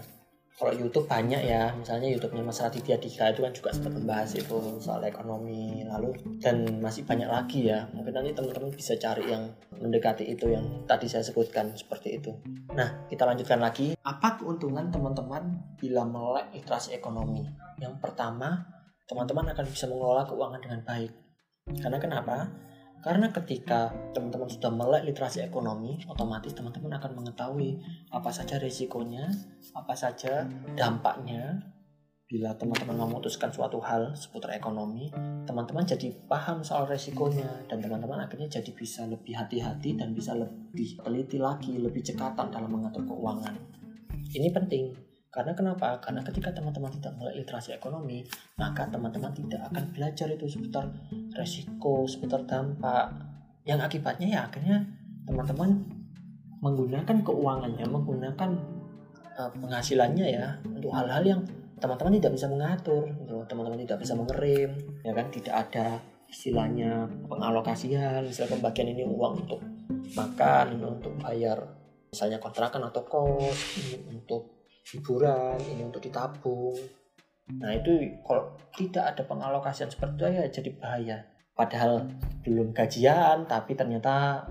kalau 0.57 0.73
YouTube 0.73 1.05
banyak 1.05 1.37
ya 1.45 1.69
misalnya 1.77 2.09
YouTube-nya 2.17 2.41
Mas 2.41 2.57
Raditya 2.57 2.97
Dika 2.97 3.29
itu 3.29 3.45
kan 3.45 3.53
juga 3.53 3.69
sempat 3.69 3.93
membahas 3.93 4.33
itu 4.33 4.57
soal 4.81 5.05
ekonomi 5.05 5.85
lalu 5.85 6.17
dan 6.41 6.81
masih 6.81 7.05
banyak 7.05 7.29
lagi 7.29 7.69
ya. 7.69 7.85
Mungkin 7.93 8.09
nanti 8.09 8.33
teman-teman 8.33 8.73
bisa 8.73 8.97
cari 8.97 9.29
yang 9.29 9.53
mendekati 9.77 10.25
itu 10.25 10.49
yang 10.49 10.65
tadi 10.89 11.05
saya 11.05 11.21
sebutkan 11.21 11.77
seperti 11.77 12.17
itu. 12.17 12.33
Nah 12.73 13.05
kita 13.05 13.29
lanjutkan 13.29 13.61
lagi. 13.61 13.93
Apa 14.01 14.41
keuntungan 14.41 14.89
teman-teman 14.89 15.77
bila 15.77 16.01
melek 16.09 16.49
literasi 16.57 16.97
ekonomi? 16.97 17.45
Yang 17.77 18.01
pertama 18.01 18.65
teman-teman 19.05 19.53
akan 19.53 19.65
bisa 19.69 19.85
mengelola 19.85 20.25
keuangan 20.25 20.57
dengan 20.57 20.81
baik. 20.81 21.13
Karena 21.77 22.01
kenapa 22.01 22.49
karena 23.05 23.29
ketika 23.29 23.93
teman-teman 24.11 24.49
sudah 24.49 24.73
melek 24.73 25.07
literasi 25.07 25.45
ekonomi, 25.45 26.01
otomatis 26.09 26.51
teman-teman 26.57 26.97
akan 26.97 27.11
mengetahui 27.13 27.77
apa 28.09 28.29
saja 28.33 28.57
risikonya, 28.57 29.29
apa 29.77 29.93
saja 29.93 30.49
dampaknya 30.73 31.61
bila 32.27 32.51
teman-teman 32.59 33.07
memutuskan 33.07 33.47
suatu 33.55 33.79
hal 33.79 34.11
seputar 34.11 34.51
ekonomi, 34.51 35.07
teman-teman 35.47 35.87
jadi 35.87 36.11
paham 36.27 36.59
soal 36.59 36.83
resikonya 36.83 37.47
dan 37.71 37.79
teman-teman 37.79 38.19
akhirnya 38.27 38.51
jadi 38.59 38.71
bisa 38.75 39.07
lebih 39.07 39.31
hati-hati 39.31 39.95
dan 39.95 40.11
bisa 40.11 40.35
lebih 40.35 40.99
teliti 40.99 41.39
lagi, 41.39 41.79
lebih 41.79 42.03
cekatan 42.03 42.51
dalam 42.51 42.67
mengatur 42.67 43.07
keuangan. 43.07 43.55
Ini 44.35 44.51
penting 44.51 45.06
karena 45.27 45.53
kenapa? 45.53 45.99
Karena 45.99 46.23
ketika 46.23 46.49
teman-teman 46.55 46.89
tidak 46.97 47.13
mulai 47.19 47.35
literasi 47.35 47.75
ekonomi, 47.75 48.23
maka 48.57 48.87
teman-teman 48.87 49.35
tidak 49.35 49.69
akan 49.69 49.83
belajar 49.91 50.27
itu 50.31 50.47
seputar 50.47 50.87
resiko, 51.35 52.07
seputar 52.07 52.47
dampak. 52.47 53.11
Yang 53.67 53.79
akibatnya 53.91 54.27
ya 54.31 54.39
akhirnya 54.47 54.87
teman-teman 55.27 55.83
menggunakan 56.63 57.17
keuangannya, 57.21 57.85
menggunakan 57.85 58.49
uh, 59.37 59.51
penghasilannya 59.51 60.25
ya 60.25 60.47
untuk 60.65 60.89
hal-hal 60.95 61.21
yang 61.21 61.41
teman-teman 61.77 62.17
tidak 62.17 62.33
bisa 62.33 62.47
mengatur, 62.49 63.05
gitu. 63.05 63.37
teman-teman 63.45 63.79
tidak 63.85 64.01
bisa 64.01 64.13
mengerim, 64.17 64.69
ya 65.05 65.13
kan 65.13 65.27
tidak 65.29 65.55
ada 65.67 65.87
istilahnya 66.25 67.05
pengalokasian, 67.29 68.25
misalnya 68.25 68.57
pembagian 68.57 68.89
ini 68.97 69.03
uang 69.05 69.33
untuk 69.45 69.61
makan, 70.17 70.81
untuk 70.81 71.13
bayar 71.21 71.61
misalnya 72.09 72.41
kontrakan 72.41 72.89
atau 72.89 73.03
kos, 73.05 73.93
untuk 74.09 74.56
hiburan 74.87 75.59
ini 75.67 75.83
untuk 75.83 75.99
ditabung. 76.03 76.75
Nah 77.59 77.71
itu 77.75 78.19
kalau 78.23 78.55
tidak 78.75 79.15
ada 79.15 79.23
pengalokasian 79.23 79.91
seperti 79.91 80.15
itu 80.15 80.25
ya 80.31 80.45
jadi 80.47 80.69
bahaya. 80.79 81.17
Padahal 81.55 82.05
belum 82.43 82.71
gajian 82.71 83.47
tapi 83.49 83.73
ternyata 83.73 84.45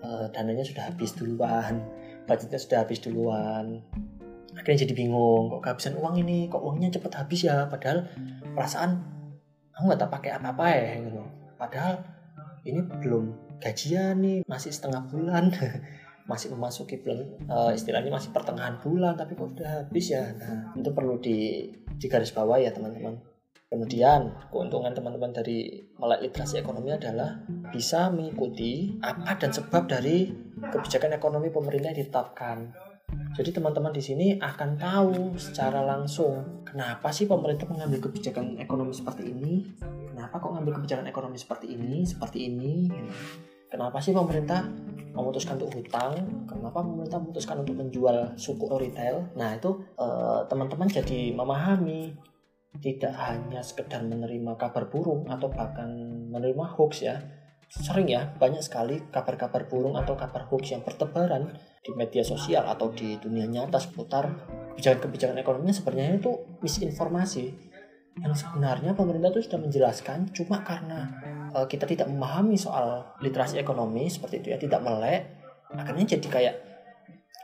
uh, 0.00 0.26
dananya 0.32 0.64
sudah 0.64 0.88
habis 0.88 1.12
duluan. 1.16 1.84
Budgetnya 2.24 2.60
sudah 2.60 2.78
habis 2.84 3.04
duluan. 3.04 3.84
Akhirnya 4.54 4.86
jadi 4.86 4.94
bingung 4.96 5.50
kok 5.50 5.60
kehabisan 5.66 5.98
uang 5.98 6.20
ini? 6.24 6.48
Kok 6.48 6.62
uangnya 6.62 6.94
cepet 6.94 7.12
habis 7.20 7.40
ya? 7.44 7.66
Padahal 7.68 8.08
perasaan 8.54 9.02
aku 9.74 9.82
nggak 9.90 10.00
tak 10.00 10.12
pakai 10.12 10.30
apa-apa 10.38 10.64
ya 10.70 10.84
gitu. 11.04 11.22
Padahal 11.58 11.94
ini 12.64 12.80
belum 12.80 13.24
gajian 13.60 14.20
nih 14.24 14.38
masih 14.48 14.72
setengah 14.72 15.04
bulan 15.10 15.52
masih 16.24 16.48
memasuki 16.56 17.04
bulan 17.04 17.20
uh, 17.52 17.72
istilahnya 17.76 18.08
masih 18.08 18.32
pertengahan 18.32 18.80
bulan 18.80 19.12
tapi 19.12 19.36
kok 19.36 19.60
udah 19.60 19.84
habis 19.84 20.08
ya 20.08 20.24
nah 20.40 20.72
itu 20.72 20.90
perlu 20.90 21.20
di 21.20 21.68
di 22.00 22.06
garis 22.08 22.32
bawah 22.32 22.56
ya 22.56 22.72
teman-teman 22.72 23.20
kemudian 23.68 24.32
keuntungan 24.48 24.96
teman-teman 24.96 25.34
dari 25.36 25.84
melek 26.00 26.30
literasi 26.30 26.64
ekonomi 26.64 26.96
adalah 26.96 27.44
bisa 27.68 28.08
mengikuti 28.08 28.96
apa 29.04 29.36
dan 29.36 29.52
sebab 29.52 29.84
dari 29.84 30.32
kebijakan 30.72 31.12
ekonomi 31.18 31.52
pemerintah 31.52 31.92
yang 31.92 32.00
ditetapkan 32.00 32.58
Jadi 33.34 33.50
teman-teman 33.50 33.90
di 33.90 34.02
sini 34.02 34.26
akan 34.38 34.78
tahu 34.78 35.34
secara 35.38 35.82
langsung 35.82 36.64
kenapa 36.66 37.10
sih 37.10 37.26
pemerintah 37.26 37.66
mengambil 37.66 38.10
kebijakan 38.10 38.58
ekonomi 38.58 38.94
seperti 38.94 39.30
ini, 39.30 39.66
kenapa 40.10 40.38
kok 40.38 40.54
ngambil 40.54 40.82
kebijakan 40.82 41.06
ekonomi 41.10 41.38
seperti 41.38 41.74
ini, 41.74 42.06
seperti 42.06 42.46
ini. 42.46 42.90
Gitu. 42.90 43.10
Kenapa 43.70 43.98
sih 43.98 44.14
pemerintah 44.14 44.66
memutuskan 45.14 45.56
untuk 45.56 45.80
hutang? 45.80 46.18
Kenapa 46.50 46.82
pemerintah 46.82 47.22
memutuskan 47.22 47.62
untuk 47.62 47.78
menjual 47.78 48.34
suku 48.34 48.66
retail? 48.76 49.30
Nah 49.38 49.54
itu 49.54 49.70
eh, 49.96 50.40
teman-teman 50.50 50.90
jadi 50.90 51.32
memahami 51.32 52.12
tidak 52.82 53.14
hanya 53.14 53.62
sekedar 53.62 54.02
menerima 54.02 54.58
kabar 54.58 54.90
burung 54.90 55.30
atau 55.30 55.46
bahkan 55.46 55.86
menerima 56.34 56.74
hoax 56.74 57.06
ya 57.06 57.22
sering 57.70 58.06
ya 58.06 58.30
banyak 58.38 58.62
sekali 58.62 59.02
kabar-kabar 59.10 59.66
burung 59.66 59.98
atau 59.98 60.14
kabar 60.14 60.46
hoax 60.46 60.74
yang 60.74 60.82
bertebaran 60.82 61.54
di 61.82 61.90
media 61.94 62.22
sosial 62.22 62.66
atau 62.70 62.90
di 62.94 63.18
dunia 63.18 63.50
nyata 63.50 63.82
seputar 63.82 64.30
kebijakan-kebijakan 64.74 65.38
ekonominya 65.42 65.74
sebenarnya 65.74 66.22
itu 66.22 66.32
misinformasi 66.62 67.44
yang 68.22 68.34
sebenarnya 68.34 68.94
pemerintah 68.94 69.34
itu 69.34 69.50
sudah 69.50 69.58
menjelaskan 69.58 70.30
cuma 70.30 70.62
karena 70.62 71.18
uh, 71.54 71.66
kita 71.70 71.86
tidak 71.86 72.10
memahami 72.10 72.58
soal 72.58 73.14
literasi 73.22 73.62
ekonomi 73.62 74.10
seperti 74.10 74.42
itu 74.42 74.48
ya 74.52 74.58
tidak 74.58 74.82
melek 74.82 75.22
akhirnya 75.74 76.18
jadi 76.18 76.28
kayak 76.28 76.56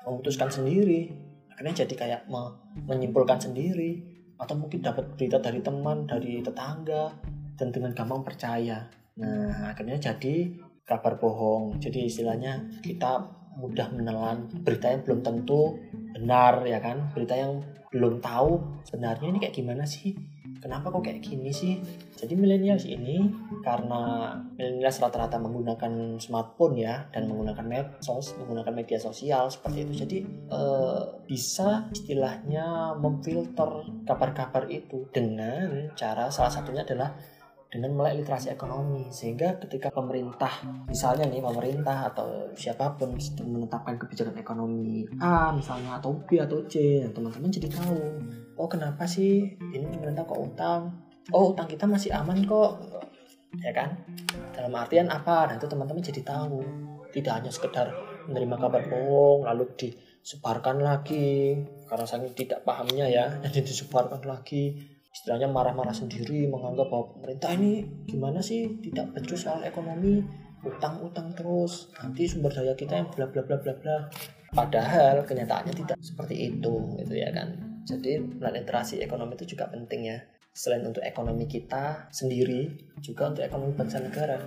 memutuskan 0.07 0.51
sendiri 0.51 1.11
akhirnya 1.55 1.85
jadi 1.87 1.95
kayak 1.95 2.21
me 2.27 2.57
menyimpulkan 2.87 3.39
sendiri 3.39 4.01
atau 4.41 4.57
mungkin 4.57 4.81
dapat 4.81 5.13
berita 5.15 5.37
dari 5.37 5.61
teman 5.61 6.09
dari 6.09 6.41
tetangga 6.41 7.13
dan 7.61 7.69
dengan 7.69 7.93
gampang 7.93 8.25
percaya. 8.25 8.89
Nah 9.21 9.69
akhirnya 9.69 10.01
jadi 10.01 10.57
kabar 10.89 11.21
bohong. 11.21 11.77
Jadi 11.77 12.09
istilahnya 12.09 12.81
kita 12.81 13.21
mudah 13.61 13.93
menelan 13.93 14.49
berita 14.65 14.89
yang 14.89 15.05
belum 15.05 15.21
tentu 15.21 15.77
benar 16.17 16.65
ya 16.65 16.81
kan? 16.81 17.13
Berita 17.13 17.37
yang 17.37 17.61
belum 17.93 18.25
tahu 18.25 18.81
sebenarnya 18.89 19.29
ini 19.29 19.39
kayak 19.45 19.53
gimana 19.61 19.85
sih 19.85 20.17
kenapa 20.61 20.93
kok 20.93 21.03
kayak 21.03 21.25
gini 21.25 21.51
sih? 21.51 21.81
Jadi 22.15 22.37
milenials 22.37 22.85
ini 22.85 23.25
karena 23.65 24.37
milenials 24.55 25.01
rata-rata 25.01 25.41
menggunakan 25.41 26.21
smartphone 26.21 26.77
ya 26.79 27.09
dan 27.11 27.27
menggunakan 27.27 27.65
medsos 27.65 28.37
menggunakan 28.37 28.73
media 28.77 29.01
sosial 29.01 29.49
seperti 29.49 29.89
itu. 29.89 29.93
Jadi 30.05 30.19
eh, 30.53 31.03
bisa 31.25 31.89
istilahnya 31.91 32.95
memfilter 33.01 33.89
kabar-kabar 34.05 34.69
itu 34.69 35.09
dengan 35.11 35.91
cara 35.97 36.29
salah 36.29 36.53
satunya 36.53 36.85
adalah 36.85 37.17
dengan 37.71 37.95
melek 37.95 38.27
literasi 38.27 38.51
ekonomi. 38.51 39.09
Sehingga 39.09 39.57
ketika 39.63 39.89
pemerintah 39.95 40.51
misalnya 40.91 41.31
nih 41.31 41.41
pemerintah 41.41 42.11
atau 42.11 42.51
siapa 42.59 42.99
pun 42.99 43.15
menetapkan 43.47 43.95
kebijakan 43.97 44.37
ekonomi 44.37 45.07
A 45.23 45.55
misalnya 45.55 46.03
atau 46.03 46.19
B 46.27 46.43
atau 46.43 46.59
C 46.67 47.07
teman-teman 47.15 47.49
jadi 47.49 47.71
tahu 47.71 47.99
oh 48.61 48.69
kenapa 48.69 49.09
sih? 49.09 49.57
Ini 49.57 49.89
pemerintah 49.89 50.29
kok 50.29 50.37
utang? 50.37 50.93
Oh 51.33 51.57
utang 51.57 51.65
kita 51.65 51.89
masih 51.89 52.13
aman 52.13 52.45
kok. 52.45 52.77
Ya 53.57 53.73
kan? 53.73 53.97
Dalam 54.53 54.77
artian 54.77 55.09
apa? 55.09 55.49
Nah 55.49 55.57
itu 55.57 55.65
teman-teman 55.65 56.05
jadi 56.05 56.21
tahu. 56.21 56.61
Tidak 57.11 57.33
hanya 57.33 57.49
sekedar 57.49 57.91
menerima 58.29 58.57
kabar 58.61 58.85
bohong 58.87 59.49
lalu 59.49 59.65
disebarkan 59.81 60.85
lagi. 60.85 61.57
Karena 61.89 62.05
saking 62.05 62.37
tidak 62.37 62.63
pahamnya 62.69 63.09
ya 63.09 63.25
jadi 63.49 63.65
disebarkan 63.65 64.29
lagi. 64.29 64.77
Istilahnya 65.11 65.51
marah-marah 65.51 65.97
sendiri 65.97 66.47
menganggap 66.47 66.87
bahwa 66.87 67.17
pemerintah 67.19 67.51
ini 67.57 67.83
gimana 68.07 68.45
sih? 68.45 68.79
Tidak 68.79 69.17
becus 69.17 69.49
soal 69.49 69.65
ekonomi 69.65 70.23
utang-utang 70.61 71.33
terus. 71.33 71.91
Nanti 71.99 72.29
sumber 72.29 72.53
daya 72.53 72.77
kita 72.77 73.01
yang 73.01 73.09
bla 73.11 73.27
bla 73.27 73.43
bla 73.43 73.57
bla 73.59 73.75
bla. 73.75 73.97
Padahal 74.55 75.25
kenyataannya 75.25 75.75
tidak 75.75 75.99
seperti 75.99 76.55
itu 76.55 76.75
gitu 76.99 77.15
ya 77.15 77.31
kan 77.31 77.70
jadi 77.91 78.23
literasi 78.39 79.03
ekonomi 79.03 79.35
itu 79.35 79.59
juga 79.59 79.67
penting 79.67 80.01
ya. 80.07 80.19
Selain 80.55 80.83
untuk 80.87 81.03
ekonomi 81.03 81.51
kita 81.51 82.11
sendiri 82.15 82.71
juga 83.03 83.35
untuk 83.35 83.43
ekonomi 83.43 83.75
bangsa 83.75 83.99
negara. 83.99 84.39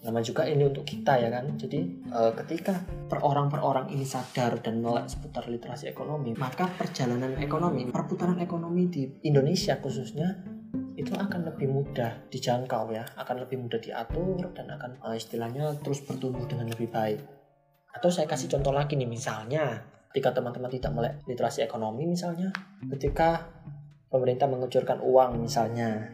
Nama 0.00 0.20
juga 0.24 0.48
ini 0.48 0.64
untuk 0.64 0.88
kita 0.88 1.20
ya 1.20 1.28
kan. 1.28 1.44
Jadi 1.60 1.80
e, 2.08 2.20
ketika 2.40 2.80
per 3.08 3.20
orang 3.20 3.52
per 3.52 3.60
orang 3.60 3.92
ini 3.92 4.08
sadar 4.08 4.56
dan 4.64 4.80
melek 4.80 5.12
seputar 5.12 5.44
literasi 5.44 5.92
ekonomi 5.92 6.32
maka 6.32 6.72
perjalanan 6.72 7.36
ekonomi 7.36 7.84
perputaran 7.92 8.40
ekonomi 8.40 8.88
di 8.88 9.04
Indonesia 9.28 9.76
khususnya 9.76 10.40
itu 10.96 11.12
akan 11.12 11.52
lebih 11.52 11.68
mudah 11.68 12.32
dijangkau 12.32 12.96
ya. 12.96 13.04
Akan 13.16 13.44
lebih 13.44 13.60
mudah 13.60 13.80
diatur 13.80 14.56
dan 14.56 14.72
akan 14.72 15.04
e, 15.04 15.08
istilahnya 15.20 15.76
terus 15.84 16.00
bertumbuh 16.04 16.48
dengan 16.48 16.72
lebih 16.72 16.88
baik. 16.88 17.20
Atau 17.92 18.08
saya 18.08 18.24
kasih 18.24 18.48
contoh 18.48 18.72
lagi 18.72 18.96
nih 18.96 19.08
misalnya 19.08 19.84
ketika 20.10 20.34
teman-teman 20.34 20.70
tidak 20.70 20.90
melek 20.90 21.14
literasi 21.30 21.62
ekonomi 21.62 22.02
misalnya 22.02 22.50
ketika 22.90 23.46
pemerintah 24.10 24.50
mengucurkan 24.50 24.98
uang 24.98 25.38
misalnya 25.38 26.10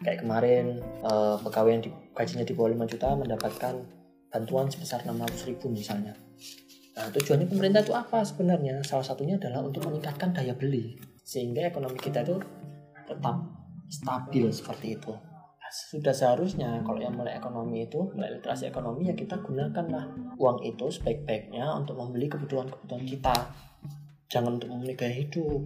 kayak 0.00 0.24
kemarin 0.24 0.80
uh, 1.04 1.36
pegawai 1.40 1.72
yang 1.76 1.84
di, 1.84 1.90
gajinya 2.16 2.44
di 2.44 2.52
bawah 2.56 2.72
5 2.72 2.92
juta 2.96 3.08
mendapatkan 3.16 3.74
bantuan 4.32 4.68
sebesar 4.68 5.04
600 5.04 5.48
ribu 5.48 5.72
misalnya. 5.72 6.12
Nah 6.96 7.08
tujuannya 7.12 7.48
pemerintah 7.48 7.80
itu 7.84 7.92
apa 7.96 8.24
sebenarnya? 8.24 8.84
Salah 8.84 9.04
satunya 9.04 9.40
adalah 9.40 9.64
untuk 9.64 9.84
meningkatkan 9.88 10.36
daya 10.36 10.52
beli 10.56 10.96
sehingga 11.24 11.68
ekonomi 11.68 11.96
kita 11.96 12.24
itu 12.24 12.40
tetap 13.08 13.36
stabil 13.88 14.48
seperti 14.52 14.96
itu 14.96 15.12
sudah 15.70 16.14
seharusnya 16.14 16.82
kalau 16.86 17.00
yang 17.02 17.14
mulai 17.16 17.38
ekonomi 17.38 17.86
itu 17.86 18.06
mulai 18.14 18.38
literasi 18.38 18.70
ekonomi 18.70 19.10
ya 19.10 19.14
kita 19.16 19.40
gunakanlah 19.42 20.08
uang 20.38 20.62
itu 20.62 20.86
sebaik-baiknya 20.88 21.64
untuk 21.74 21.98
membeli 21.98 22.30
kebutuhan-kebutuhan 22.30 23.04
kita. 23.06 23.36
Jangan 24.26 24.58
untuk 24.58 24.74
memenuhi 24.74 24.96
gaya 24.98 25.14
hidup 25.22 25.62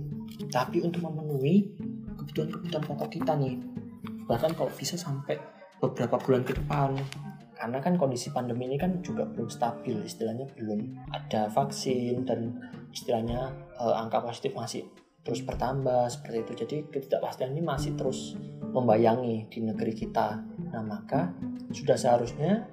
tapi 0.53 0.85
untuk 0.85 1.01
memenuhi 1.05 1.75
kebutuhan-kebutuhan 2.17 2.85
pokok 2.85 3.09
kita 3.09 3.33
nih. 3.41 3.57
Bahkan 4.29 4.53
kalau 4.55 4.71
bisa 4.77 4.95
sampai 5.01 5.41
beberapa 5.81 6.21
bulan 6.21 6.45
ke 6.45 6.55
depan. 6.55 6.95
Karena 7.61 7.77
kan 7.77 8.01
kondisi 8.01 8.33
pandemi 8.33 8.73
ini 8.73 8.81
kan 8.81 9.05
juga 9.05 9.29
belum 9.29 9.53
stabil 9.53 10.01
istilahnya 10.01 10.49
belum 10.57 10.97
ada 11.13 11.53
vaksin 11.53 12.25
dan 12.25 12.57
istilahnya 12.89 13.53
eh, 13.77 13.95
angka 14.01 14.25
positif 14.25 14.57
masih 14.57 14.89
terus 15.21 15.45
bertambah 15.45 16.09
seperti 16.09 16.37
itu. 16.41 16.53
Jadi 16.65 16.77
ketidakpastian 16.89 17.53
ini 17.53 17.61
masih 17.61 17.93
terus 18.01 18.33
membayangi 18.71 19.51
di 19.51 19.59
negeri 19.67 19.93
kita. 19.95 20.41
Nah 20.71 20.83
maka 20.83 21.35
sudah 21.71 21.99
seharusnya 21.99 22.67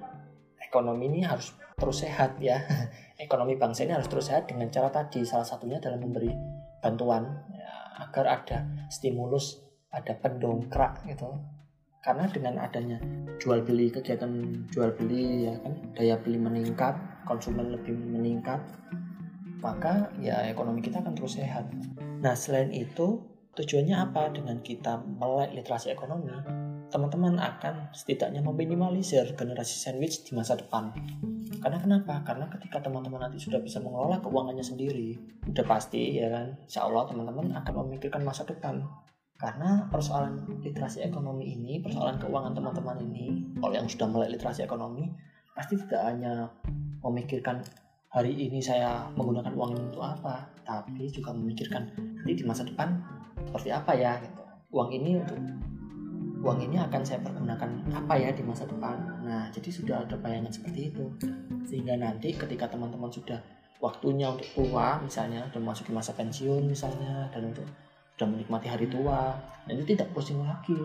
ekonomi 0.58 1.10
ini 1.10 1.20
harus 1.26 1.54
terus 1.78 2.02
sehat 2.02 2.38
ya. 2.38 2.58
Ekonomi 3.18 3.58
bangsa 3.58 3.82
ini 3.82 3.98
harus 3.98 4.06
terus 4.06 4.30
sehat 4.30 4.46
dengan 4.46 4.70
cara 4.70 4.94
tadi 4.94 5.26
salah 5.26 5.42
satunya 5.42 5.82
adalah 5.82 5.98
memberi 5.98 6.30
bantuan 6.78 7.26
ya, 7.50 7.70
agar 8.06 8.24
ada 8.30 8.58
stimulus 8.86 9.58
ada 9.90 10.14
pendongkrak 10.14 11.02
gitu. 11.10 11.26
Karena 11.98 12.30
dengan 12.30 12.62
adanya 12.62 13.02
jual 13.42 13.66
beli 13.66 13.90
kegiatan 13.90 14.30
jual 14.70 14.94
beli 14.94 15.50
ya 15.50 15.58
kan 15.58 15.74
daya 15.98 16.14
beli 16.22 16.38
meningkat 16.38 16.94
konsumen 17.26 17.74
lebih 17.74 17.98
meningkat 17.98 18.62
maka 19.58 20.14
ya 20.22 20.46
ekonomi 20.46 20.78
kita 20.78 21.02
akan 21.02 21.18
terus 21.18 21.38
sehat. 21.38 21.66
Nah 22.22 22.34
selain 22.38 22.70
itu 22.70 23.18
tujuannya 23.58 23.96
apa? 23.98 24.30
Dengan 24.30 24.62
kita 24.62 25.02
melek 25.02 25.58
literasi 25.58 25.90
ekonomi 25.90 26.30
teman-teman 26.88 27.36
akan 27.36 27.92
setidaknya 27.92 28.40
meminimalisir 28.40 29.36
generasi 29.36 29.76
sandwich 29.76 30.24
di 30.24 30.32
masa 30.32 30.56
depan. 30.56 30.88
Karena 31.60 31.78
kenapa? 31.80 32.24
Karena 32.24 32.48
ketika 32.48 32.80
teman-teman 32.80 33.28
nanti 33.28 33.36
sudah 33.36 33.60
bisa 33.60 33.76
mengelola 33.76 34.24
keuangannya 34.24 34.64
sendiri, 34.64 35.12
udah 35.44 35.64
pasti 35.68 36.16
ya 36.16 36.32
kan, 36.32 36.56
insya 36.64 36.88
Allah 36.88 37.04
teman-teman 37.04 37.52
akan 37.60 37.72
memikirkan 37.84 38.24
masa 38.24 38.48
depan. 38.48 38.80
Karena 39.38 39.86
persoalan 39.86 40.64
literasi 40.64 41.04
ekonomi 41.06 41.54
ini 41.54 41.78
persoalan 41.78 42.18
keuangan 42.18 42.58
teman-teman 42.58 42.98
ini 43.06 43.54
kalau 43.62 43.70
yang 43.70 43.86
sudah 43.86 44.10
mulai 44.10 44.34
literasi 44.34 44.66
ekonomi 44.66 45.14
pasti 45.54 45.78
tidak 45.78 46.02
hanya 46.10 46.50
memikirkan 47.06 47.62
hari 48.10 48.34
ini 48.34 48.58
saya 48.58 49.06
menggunakan 49.14 49.54
uang 49.54 49.78
ini 49.78 49.82
untuk 49.94 50.02
apa 50.02 50.42
tapi 50.66 51.06
juga 51.06 51.30
memikirkan 51.30 51.86
nanti 51.94 52.34
di 52.34 52.42
masa 52.42 52.66
depan 52.66 52.98
seperti 53.48 53.72
apa 53.72 53.92
ya 53.96 54.20
gitu. 54.20 54.44
uang 54.68 54.92
ini 54.92 55.16
untuk 55.16 55.40
uang 56.44 56.60
ini 56.60 56.76
akan 56.78 57.02
saya 57.02 57.18
pergunakan 57.24 57.88
apa 57.90 58.14
ya 58.14 58.30
di 58.30 58.44
masa 58.44 58.68
depan. 58.68 58.94
Nah 59.24 59.48
jadi 59.50 59.68
sudah 59.72 59.96
ada 60.06 60.14
bayangan 60.20 60.52
seperti 60.52 60.92
itu. 60.92 61.04
Sehingga 61.66 61.98
nanti 61.98 62.36
ketika 62.36 62.70
teman-teman 62.70 63.10
sudah 63.10 63.40
waktunya 63.80 64.30
untuk 64.30 64.46
tua 64.54 65.00
misalnya 65.02 65.48
dan 65.50 65.62
masuk 65.64 65.90
ke 65.90 65.92
masa 65.94 66.14
pensiun 66.14 66.68
misalnya 66.68 67.26
dan 67.32 67.50
untuk 67.50 67.66
sudah 68.14 68.28
menikmati 68.28 68.66
hari 68.70 68.86
tua 68.86 69.34
dan 69.66 69.72
itu 69.80 69.96
tidak 69.96 70.12
pusing 70.14 70.38
lagi. 70.44 70.78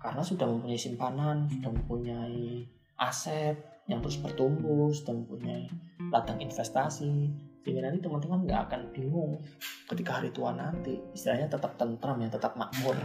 Karena 0.00 0.22
sudah 0.24 0.46
mempunyai 0.48 0.80
simpanan 0.80 1.46
sudah 1.52 1.70
mempunyai 1.70 2.66
aset 2.98 3.54
yang 3.86 4.02
terus 4.02 4.18
bertumbuh 4.18 4.90
sudah 4.90 5.14
mempunyai 5.14 5.70
ladang 6.10 6.42
investasi 6.42 7.30
sehingga 7.62 7.84
nanti 7.84 7.98
teman-teman 8.00 8.46
nggak 8.46 8.60
akan 8.70 8.80
bingung 8.94 9.38
ketika 9.90 10.20
hari 10.20 10.30
tua 10.32 10.54
nanti 10.54 10.96
istilahnya 11.12 11.50
tetap 11.50 11.74
tentram 11.76 12.18
ya 12.22 12.28
tetap 12.30 12.54
makmur. 12.54 12.96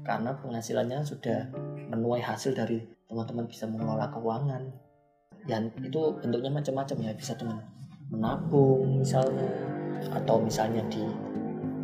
Karena 0.00 0.32
penghasilannya 0.32 1.04
sudah 1.04 1.52
menuai 1.92 2.24
hasil 2.24 2.56
dari 2.56 2.80
teman-teman 3.10 3.44
bisa 3.44 3.68
mengelola 3.68 4.08
keuangan. 4.08 4.64
Dan 5.44 5.72
itu 5.80 6.16
bentuknya 6.20 6.52
macam-macam 6.52 6.96
ya 7.04 7.12
bisa 7.16 7.32
dengan 7.36 7.60
menabung 8.10 9.00
misalnya 9.00 9.46
atau 10.10 10.42
misalnya 10.42 10.82
di 10.88 11.04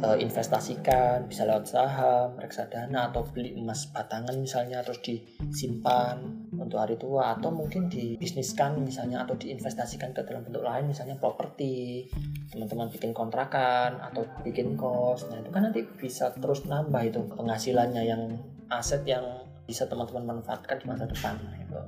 uh, 0.03 0.17
investasikan 0.19 1.25
bisa 1.29 1.49
lewat 1.49 1.65
saham, 1.69 2.37
reksadana 2.37 3.09
atau 3.13 3.25
beli 3.25 3.57
emas 3.57 3.89
batangan 3.93 4.37
misalnya 4.37 4.85
terus 4.85 5.01
disimpan 5.01 6.21
untuk 6.57 6.81
hari 6.81 6.97
tua 7.01 7.37
atau 7.37 7.53
mungkin 7.53 7.89
dibisniskan 7.89 8.83
misalnya 8.83 9.25
atau 9.25 9.37
diinvestasikan 9.39 10.13
ke 10.13 10.25
dalam 10.27 10.45
bentuk 10.45 10.65
lain 10.65 10.91
misalnya 10.91 11.17
properti 11.17 12.05
teman-teman 12.53 12.89
bikin 12.93 13.13
kontrakan 13.17 14.01
atau 14.01 14.25
bikin 14.45 14.77
kos. 14.77 15.29
Nah 15.29 15.41
itu 15.41 15.51
kan 15.53 15.69
nanti 15.71 15.85
bisa 15.85 16.33
terus 16.37 16.65
nambah 16.69 17.03
itu 17.05 17.21
penghasilannya 17.33 18.03
yang 18.03 18.23
aset 18.69 19.03
yang 19.07 19.25
bisa 19.67 19.87
teman-teman 19.87 20.39
manfaatkan 20.39 20.79
di 20.79 20.87
masa 20.87 21.05
depan. 21.09 21.37
Gitu. 21.59 21.81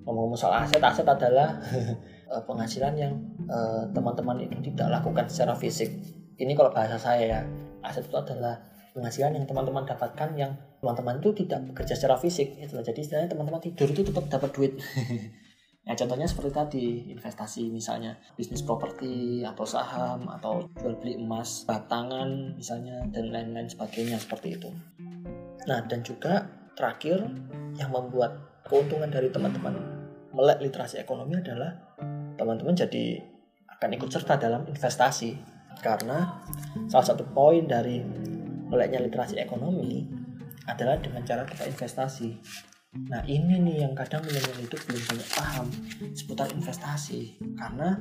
ngomong-ngomong 0.00 0.40
soal 0.40 0.64
aset 0.64 0.80
aset 0.80 1.06
adalah 1.06 1.60
eh, 2.32 2.42
penghasilan 2.48 2.94
yang 2.96 3.12
eh, 3.46 3.84
teman-teman 3.92 4.42
itu 4.42 4.72
tidak 4.72 4.98
lakukan 4.98 5.28
secara 5.28 5.54
fisik 5.54 6.19
ini 6.40 6.56
kalau 6.56 6.72
bahasa 6.72 6.96
saya 6.96 7.22
ya 7.22 7.40
aset 7.84 8.08
itu 8.08 8.16
adalah 8.16 8.56
penghasilan 8.96 9.36
yang 9.36 9.46
teman-teman 9.46 9.86
dapatkan 9.86 10.34
yang 10.34 10.52
teman-teman 10.80 11.20
itu 11.20 11.30
tidak 11.44 11.60
bekerja 11.70 11.94
secara 11.94 12.16
fisik 12.16 12.56
itu 12.56 12.74
jadi 12.80 12.98
istilahnya 12.98 13.28
teman-teman 13.30 13.60
tidur 13.60 13.88
itu 13.92 14.02
tetap 14.02 14.26
dapat 14.26 14.50
duit. 14.56 14.72
Ya 15.80 15.96
contohnya 15.96 16.28
seperti 16.28 16.50
tadi 16.52 16.86
investasi 17.08 17.72
misalnya 17.72 18.12
bisnis 18.36 18.60
properti 18.60 19.40
atau 19.40 19.64
saham 19.64 20.28
atau 20.28 20.68
jual 20.76 21.00
beli 21.00 21.16
emas 21.16 21.64
batangan 21.64 22.52
misalnya 22.52 23.00
dan 23.08 23.32
lain-lain 23.32 23.64
sebagainya 23.64 24.20
seperti 24.20 24.60
itu. 24.60 24.68
Nah 25.64 25.80
dan 25.88 26.04
juga 26.04 26.46
terakhir 26.76 27.24
yang 27.80 27.90
membuat 27.96 28.60
keuntungan 28.68 29.08
dari 29.08 29.32
teman-teman 29.32 29.72
melek 30.36 30.60
literasi 30.62 31.00
ekonomi 31.00 31.40
adalah 31.40 31.72
teman-teman 32.36 32.76
jadi 32.76 33.24
akan 33.80 33.96
ikut 33.96 34.10
serta 34.12 34.36
dalam 34.36 34.68
investasi 34.68 35.32
karena 35.80 36.40
salah 36.86 37.06
satu 37.12 37.24
poin 37.32 37.64
dari 37.64 38.00
meleknya 38.70 39.02
literasi 39.02 39.40
ekonomi 39.40 40.06
adalah 40.68 41.00
dengan 41.00 41.24
cara 41.26 41.42
kita 41.42 41.66
investasi. 41.66 42.30
Nah 43.10 43.22
ini 43.26 43.58
nih 43.58 43.86
yang 43.88 43.94
kadang 43.96 44.22
milenial 44.22 44.60
itu 44.62 44.76
belum 44.86 45.02
banyak 45.08 45.28
paham 45.34 45.66
seputar 46.14 46.46
investasi. 46.54 47.40
Karena 47.58 47.98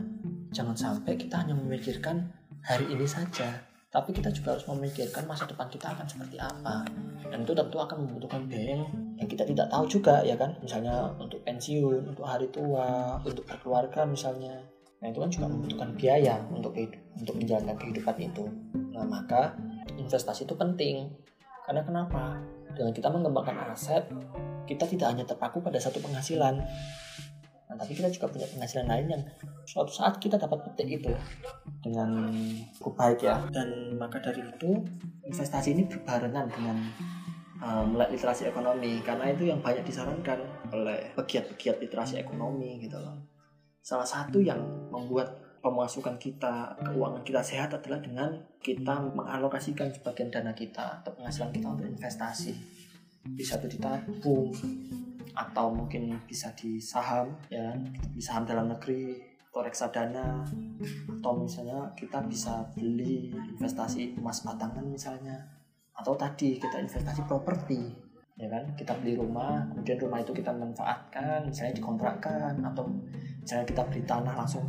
jangan 0.53 0.77
sampai 0.77 1.17
kita 1.17 1.41
hanya 1.41 1.57
memikirkan 1.57 2.29
hari 2.61 2.85
ini 2.91 3.07
saja 3.07 3.69
tapi 3.89 4.13
kita 4.13 4.29
juga 4.29 4.53
harus 4.53 4.69
memikirkan 4.69 5.25
masa 5.25 5.49
depan 5.49 5.65
kita 5.65 5.89
akan 5.89 6.05
seperti 6.05 6.37
apa. 6.37 6.85
Dan 7.25 7.41
itu 7.41 7.57
tentu 7.57 7.77
akan 7.81 8.05
membutuhkan 8.05 8.45
biaya 8.45 8.85
yang 9.17 9.25
kita 9.25 9.41
tidak 9.49 9.65
tahu 9.73 9.89
juga 9.89 10.21
ya 10.21 10.37
kan? 10.37 10.53
Misalnya 10.61 11.09
untuk 11.17 11.41
pensiun 11.41 12.13
untuk 12.13 12.25
hari 12.25 12.45
tua 12.53 13.17
untuk 13.25 13.49
berkeluarga 13.49 14.05
misalnya 14.05 14.61
Nah 14.99 15.07
itu 15.07 15.19
kan 15.19 15.29
juga 15.31 15.47
membutuhkan 15.47 15.89
biaya 15.95 16.35
untuk 16.51 16.75
untuk 17.15 17.35
menjalankan 17.39 17.75
kehidupan 17.79 18.15
itu. 18.19 18.45
Nah 18.91 19.07
maka 19.07 19.55
investasi 19.95 20.43
itu 20.43 20.55
penting. 20.55 21.07
Karena 21.63 21.81
kenapa? 21.85 22.39
Dengan 22.75 22.91
kita 22.91 23.07
mengembangkan 23.11 23.71
aset, 23.71 24.07
kita 24.67 24.85
tidak 24.85 25.07
hanya 25.15 25.25
terpaku 25.25 25.63
pada 25.63 25.79
satu 25.79 26.01
penghasilan. 26.03 26.59
Nah, 27.69 27.77
tapi 27.77 27.93
kita 27.93 28.09
juga 28.09 28.33
punya 28.33 28.49
penghasilan 28.49 28.89
lain 28.89 29.05
yang 29.13 29.23
suatu 29.61 29.93
saat 29.93 30.17
kita 30.17 30.41
dapat 30.41 30.65
petik 30.65 30.89
itu 30.89 31.13
dengan 31.85 32.33
cukup 32.81 32.93
baik 32.97 33.19
ya. 33.21 33.45
Dan 33.53 33.93
maka 34.01 34.17
dari 34.17 34.41
itu 34.41 34.81
investasi 35.29 35.77
ini 35.77 35.85
berbarengan 35.85 36.49
dengan 36.49 36.77
um, 37.61 37.93
literasi 37.93 38.49
ekonomi 38.49 39.05
karena 39.05 39.29
itu 39.29 39.53
yang 39.53 39.61
banyak 39.61 39.85
disarankan 39.85 40.41
oleh 40.73 41.13
pegiat-pegiat 41.13 41.77
literasi 41.77 42.17
ekonomi 42.17 42.81
gitu 42.81 42.97
loh 42.97 43.38
salah 43.89 44.05
satu 44.05 44.37
yang 44.37 44.61
membuat 44.93 45.33
pemasukan 45.65 46.13
kita, 46.21 46.77
keuangan 46.85 47.25
kita 47.25 47.41
sehat 47.41 47.73
adalah 47.73 47.97
dengan 47.97 48.29
kita 48.61 49.01
mengalokasikan 49.17 49.89
sebagian 49.89 50.29
dana 50.29 50.53
kita 50.53 51.01
atau 51.01 51.09
penghasilan 51.17 51.49
kita 51.49 51.67
untuk 51.73 51.89
investasi. 51.89 52.53
Bisa 53.33 53.57
itu 53.57 53.81
ditabung 53.81 54.53
atau 55.33 55.73
mungkin 55.73 56.21
bisa 56.29 56.53
di 56.53 56.77
saham 56.77 57.33
ya, 57.49 57.73
di 58.13 58.21
saham 58.21 58.45
dalam 58.45 58.69
negeri 58.69 59.17
atau 59.49 59.65
reksadana 59.65 60.45
atau 61.17 61.33
misalnya 61.41 61.89
kita 61.97 62.21
bisa 62.29 62.69
beli 62.77 63.33
investasi 63.57 64.21
emas 64.21 64.45
batangan 64.45 64.85
misalnya. 64.85 65.49
Atau 65.97 66.13
tadi 66.13 66.61
kita 66.61 66.77
investasi 66.77 67.25
properti 67.25 68.08
ya 68.39 68.47
kan? 68.47 68.63
Kita 68.79 68.95
beli 69.03 69.19
rumah 69.19 69.67
kemudian 69.69 69.99
rumah 69.99 70.23
itu 70.23 70.31
kita 70.31 70.55
manfaatkan 70.55 71.45
misalnya 71.45 71.75
dikontrakkan 71.75 72.55
atau 72.63 72.87
misalnya 73.43 73.65
kita 73.67 73.81
beli 73.91 74.01
tanah 74.07 74.33
langsung 74.33 74.63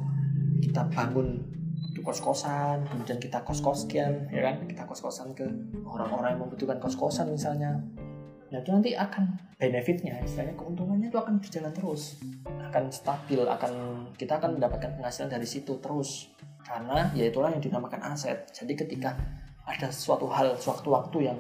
kita 0.59 0.83
bangun 0.91 1.41
kos-kosan 2.01 2.83
kemudian 2.89 3.21
kita 3.23 3.39
kos-kos 3.47 3.87
sekian 3.87 4.27
ya 4.35 4.43
kan? 4.51 4.67
Kita 4.67 4.83
kos-kosan 4.85 5.31
ke 5.39 5.47
orang-orang 5.87 6.35
yang 6.35 6.43
membutuhkan 6.43 6.83
kos-kosan 6.83 7.31
misalnya. 7.31 7.79
Nah 8.51 8.59
itu 8.59 8.75
nanti 8.75 8.99
akan 8.99 9.39
benefitnya 9.63 10.19
istilahnya 10.27 10.59
keuntungannya 10.59 11.07
itu 11.07 11.19
akan 11.23 11.39
berjalan 11.39 11.71
terus. 11.71 12.19
Akan 12.67 12.91
stabil 12.91 13.39
akan 13.47 13.73
kita 14.19 14.43
akan 14.43 14.59
mendapatkan 14.59 14.99
penghasilan 14.99 15.31
dari 15.31 15.47
situ 15.47 15.79
terus. 15.79 16.35
Karena 16.67 17.07
ya 17.15 17.31
itulah 17.31 17.55
yang 17.55 17.63
dinamakan 17.63 18.03
aset. 18.11 18.51
Jadi 18.51 18.75
ketika 18.75 19.15
ada 19.63 19.87
suatu 19.95 20.27
hal 20.27 20.59
suatu 20.59 20.91
waktu 20.91 21.31
yang 21.31 21.39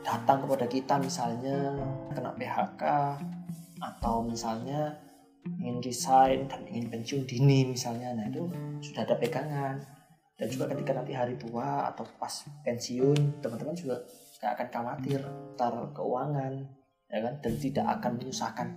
datang 0.00 0.44
kepada 0.44 0.66
kita 0.66 0.94
misalnya 0.96 1.76
kena 2.12 2.32
PHK 2.36 2.82
atau 3.80 4.24
misalnya 4.24 4.96
ingin 5.60 5.80
resign 5.80 6.38
dan 6.48 6.64
ingin 6.68 6.92
pensiun 6.92 7.22
dini 7.24 7.68
misalnya. 7.68 8.12
Nah 8.16 8.28
itu 8.28 8.48
sudah 8.84 9.04
ada 9.04 9.16
pegangan. 9.16 9.76
Dan 10.36 10.48
juga 10.48 10.72
ketika 10.72 10.96
nanti 10.96 11.12
hari 11.12 11.36
tua 11.36 11.92
atau 11.92 12.04
pas 12.16 12.32
pensiun 12.64 13.44
teman-teman 13.44 13.76
juga 13.76 14.00
tidak 14.36 14.56
akan 14.56 14.66
khawatir 14.72 15.20
tar 15.56 15.74
keuangan 15.92 16.52
ya 17.12 17.18
kan? 17.20 17.34
Dan 17.44 17.52
tidak 17.60 17.86
akan 18.00 18.12
menyusahkan 18.16 18.68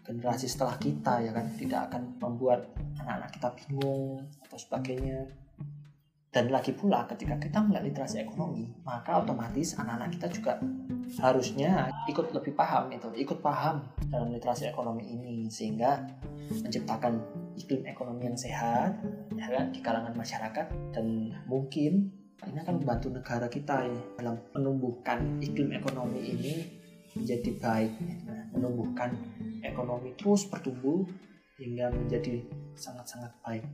generasi 0.00 0.48
setelah 0.48 0.80
kita 0.80 1.20
ya 1.20 1.32
kan? 1.36 1.44
Tidak 1.60 1.80
akan 1.92 2.02
membuat 2.20 2.72
anak-anak 3.04 3.30
kita 3.36 3.48
bingung 3.52 4.24
atau 4.48 4.56
sebagainya 4.56 5.28
dan 6.30 6.46
lagi 6.46 6.70
pula 6.70 7.10
ketika 7.10 7.34
kita 7.42 7.58
melihat 7.58 7.90
literasi 7.90 8.22
ekonomi, 8.22 8.70
maka 8.86 9.18
otomatis 9.18 9.74
anak-anak 9.74 10.14
kita 10.14 10.26
juga 10.30 10.52
harusnya 11.18 11.90
ikut 12.06 12.30
lebih 12.30 12.54
paham 12.54 12.86
itu, 12.94 13.10
ikut 13.18 13.42
paham 13.42 13.82
dalam 14.14 14.30
literasi 14.30 14.70
ekonomi 14.70 15.10
ini 15.10 15.50
sehingga 15.50 16.06
menciptakan 16.62 17.18
iklim 17.58 17.82
ekonomi 17.82 18.30
yang 18.30 18.38
sehat 18.38 18.94
ya 19.34 19.46
kan, 19.50 19.74
di 19.74 19.82
kalangan 19.82 20.14
masyarakat 20.14 20.66
dan 20.94 21.34
mungkin 21.50 22.14
ini 22.46 22.58
akan 22.62 22.78
membantu 22.78 23.10
negara 23.10 23.50
kita 23.50 23.90
ya, 23.90 24.00
dalam 24.22 24.38
menumbuhkan 24.54 25.42
iklim 25.42 25.74
ekonomi 25.74 26.30
ini 26.30 26.54
menjadi 27.18 27.58
baik, 27.58 27.92
nah, 28.22 28.46
menumbuhkan 28.54 29.18
ekonomi 29.66 30.14
terus 30.14 30.46
bertumbuh 30.46 31.02
hingga 31.58 31.90
menjadi 31.90 32.46
sangat-sangat 32.78 33.34
baik. 33.42 33.66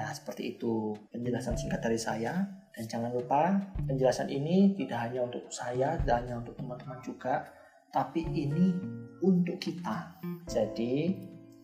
Ya, 0.00 0.08
seperti 0.16 0.56
itu 0.56 0.96
penjelasan 1.12 1.60
singkat 1.60 1.84
dari 1.84 2.00
saya. 2.00 2.40
Dan 2.72 2.88
jangan 2.88 3.12
lupa, 3.12 3.52
penjelasan 3.84 4.32
ini 4.32 4.72
tidak 4.72 5.04
hanya 5.04 5.28
untuk 5.28 5.44
saya, 5.52 6.00
tidak 6.00 6.24
hanya 6.24 6.40
untuk 6.40 6.56
teman-teman 6.56 6.96
juga, 7.04 7.44
tapi 7.92 8.24
ini 8.24 8.72
untuk 9.20 9.60
kita. 9.60 10.16
Jadi, 10.48 11.12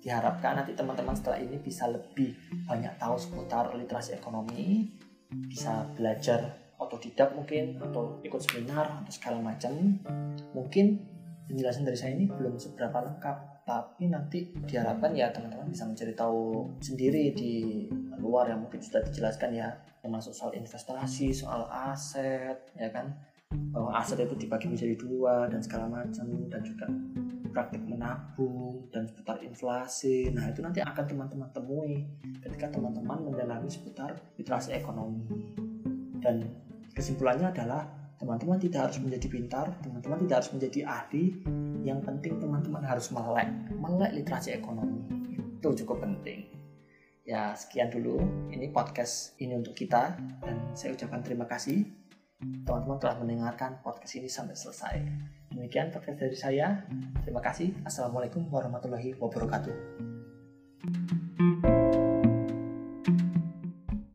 diharapkan 0.05 0.61
nanti 0.61 0.77
teman-teman 0.77 1.17
setelah 1.17 1.41
ini 1.41 1.57
bisa 1.57 1.89
lebih 1.89 2.37
banyak 2.69 2.93
tahu 3.01 3.17
seputar 3.17 3.73
literasi 3.73 4.21
ekonomi, 4.21 4.93
bisa 5.49 5.89
belajar 5.97 6.69
otodidak 6.77 7.33
mungkin, 7.33 7.81
atau 7.81 8.21
ikut 8.21 8.43
seminar, 8.45 9.01
atau 9.01 9.13
segala 9.17 9.41
macam. 9.41 9.73
Mungkin 10.53 11.01
penjelasan 11.49 11.89
dari 11.89 11.97
saya 11.97 12.13
ini 12.13 12.29
belum 12.29 12.61
seberapa 12.61 13.01
lengkap, 13.01 13.56
tapi 13.67 14.07
nanti 14.07 14.47
diharapkan 14.63 15.11
ya 15.11 15.35
teman-teman 15.35 15.67
bisa 15.67 15.83
mencari 15.83 16.15
tahu 16.15 16.71
sendiri 16.79 17.35
di 17.35 17.83
luar 18.23 18.47
yang 18.55 18.63
mungkin 18.63 18.79
sudah 18.79 19.03
dijelaskan 19.03 19.59
ya. 19.59 19.75
Termasuk 19.99 20.31
soal 20.31 20.55
investasi 20.55 21.35
soal 21.35 21.67
aset 21.67 22.63
ya 22.79 22.87
kan? 22.95 23.11
Bahwa 23.75 23.91
aset 23.99 24.23
itu 24.23 24.39
dibagi 24.39 24.71
menjadi 24.71 24.95
dua 24.95 25.51
dan 25.51 25.59
segala 25.59 25.91
macam 25.91 26.47
dan 26.47 26.63
juga 26.63 26.87
praktik 27.51 27.83
menabung 27.83 28.87
dan 28.95 29.11
seputar 29.11 29.43
inflasi. 29.43 30.31
Nah 30.31 30.47
itu 30.47 30.63
nanti 30.63 30.79
akan 30.87 31.03
teman-teman 31.03 31.51
temui 31.51 32.07
ketika 32.47 32.71
teman-teman 32.71 33.19
mendalami 33.27 33.67
seputar 33.67 34.15
literasi 34.39 34.79
ekonomi. 34.79 35.27
Dan 36.23 36.47
kesimpulannya 36.95 37.51
adalah 37.51 38.06
teman-teman 38.17 38.57
tidak 38.57 38.89
harus 38.89 38.99
menjadi 39.01 39.27
pintar 39.29 39.67
teman-teman 39.85 40.19
tidak 40.25 40.37
harus 40.43 40.51
menjadi 40.57 40.81
ahli. 40.89 41.25
Yang 41.87 42.01
penting 42.03 42.43
teman-teman 42.43 42.83
harus 42.83 43.13
melek 43.13 43.49
melek 43.77 44.11
literasi 44.17 44.57
ekonomi. 44.57 45.05
Itu 45.61 45.77
cukup 45.85 46.03
penting. 46.03 46.49
Ya 47.27 47.53
sekian 47.55 47.93
dulu. 47.93 48.19
Ini 48.51 48.73
podcast 48.73 49.37
ini 49.43 49.59
untuk 49.59 49.77
kita 49.77 50.17
dan 50.43 50.57
saya 50.73 50.97
ucapkan 50.97 51.23
terima 51.23 51.47
kasih. 51.47 51.85
Teman-teman 52.41 52.99
telah 53.01 53.17
mendengarkan 53.21 53.81
podcast 53.81 54.13
ini 54.19 54.29
sampai 54.29 54.57
selesai. 54.57 54.97
Demikian 55.53 55.89
podcast 55.89 56.21
dari 56.21 56.37
saya. 56.37 56.85
Terima 57.25 57.41
kasih. 57.41 57.73
Assalamualaikum 57.89 58.45
warahmatullahi 58.53 59.17
wabarakatuh 59.17 61.16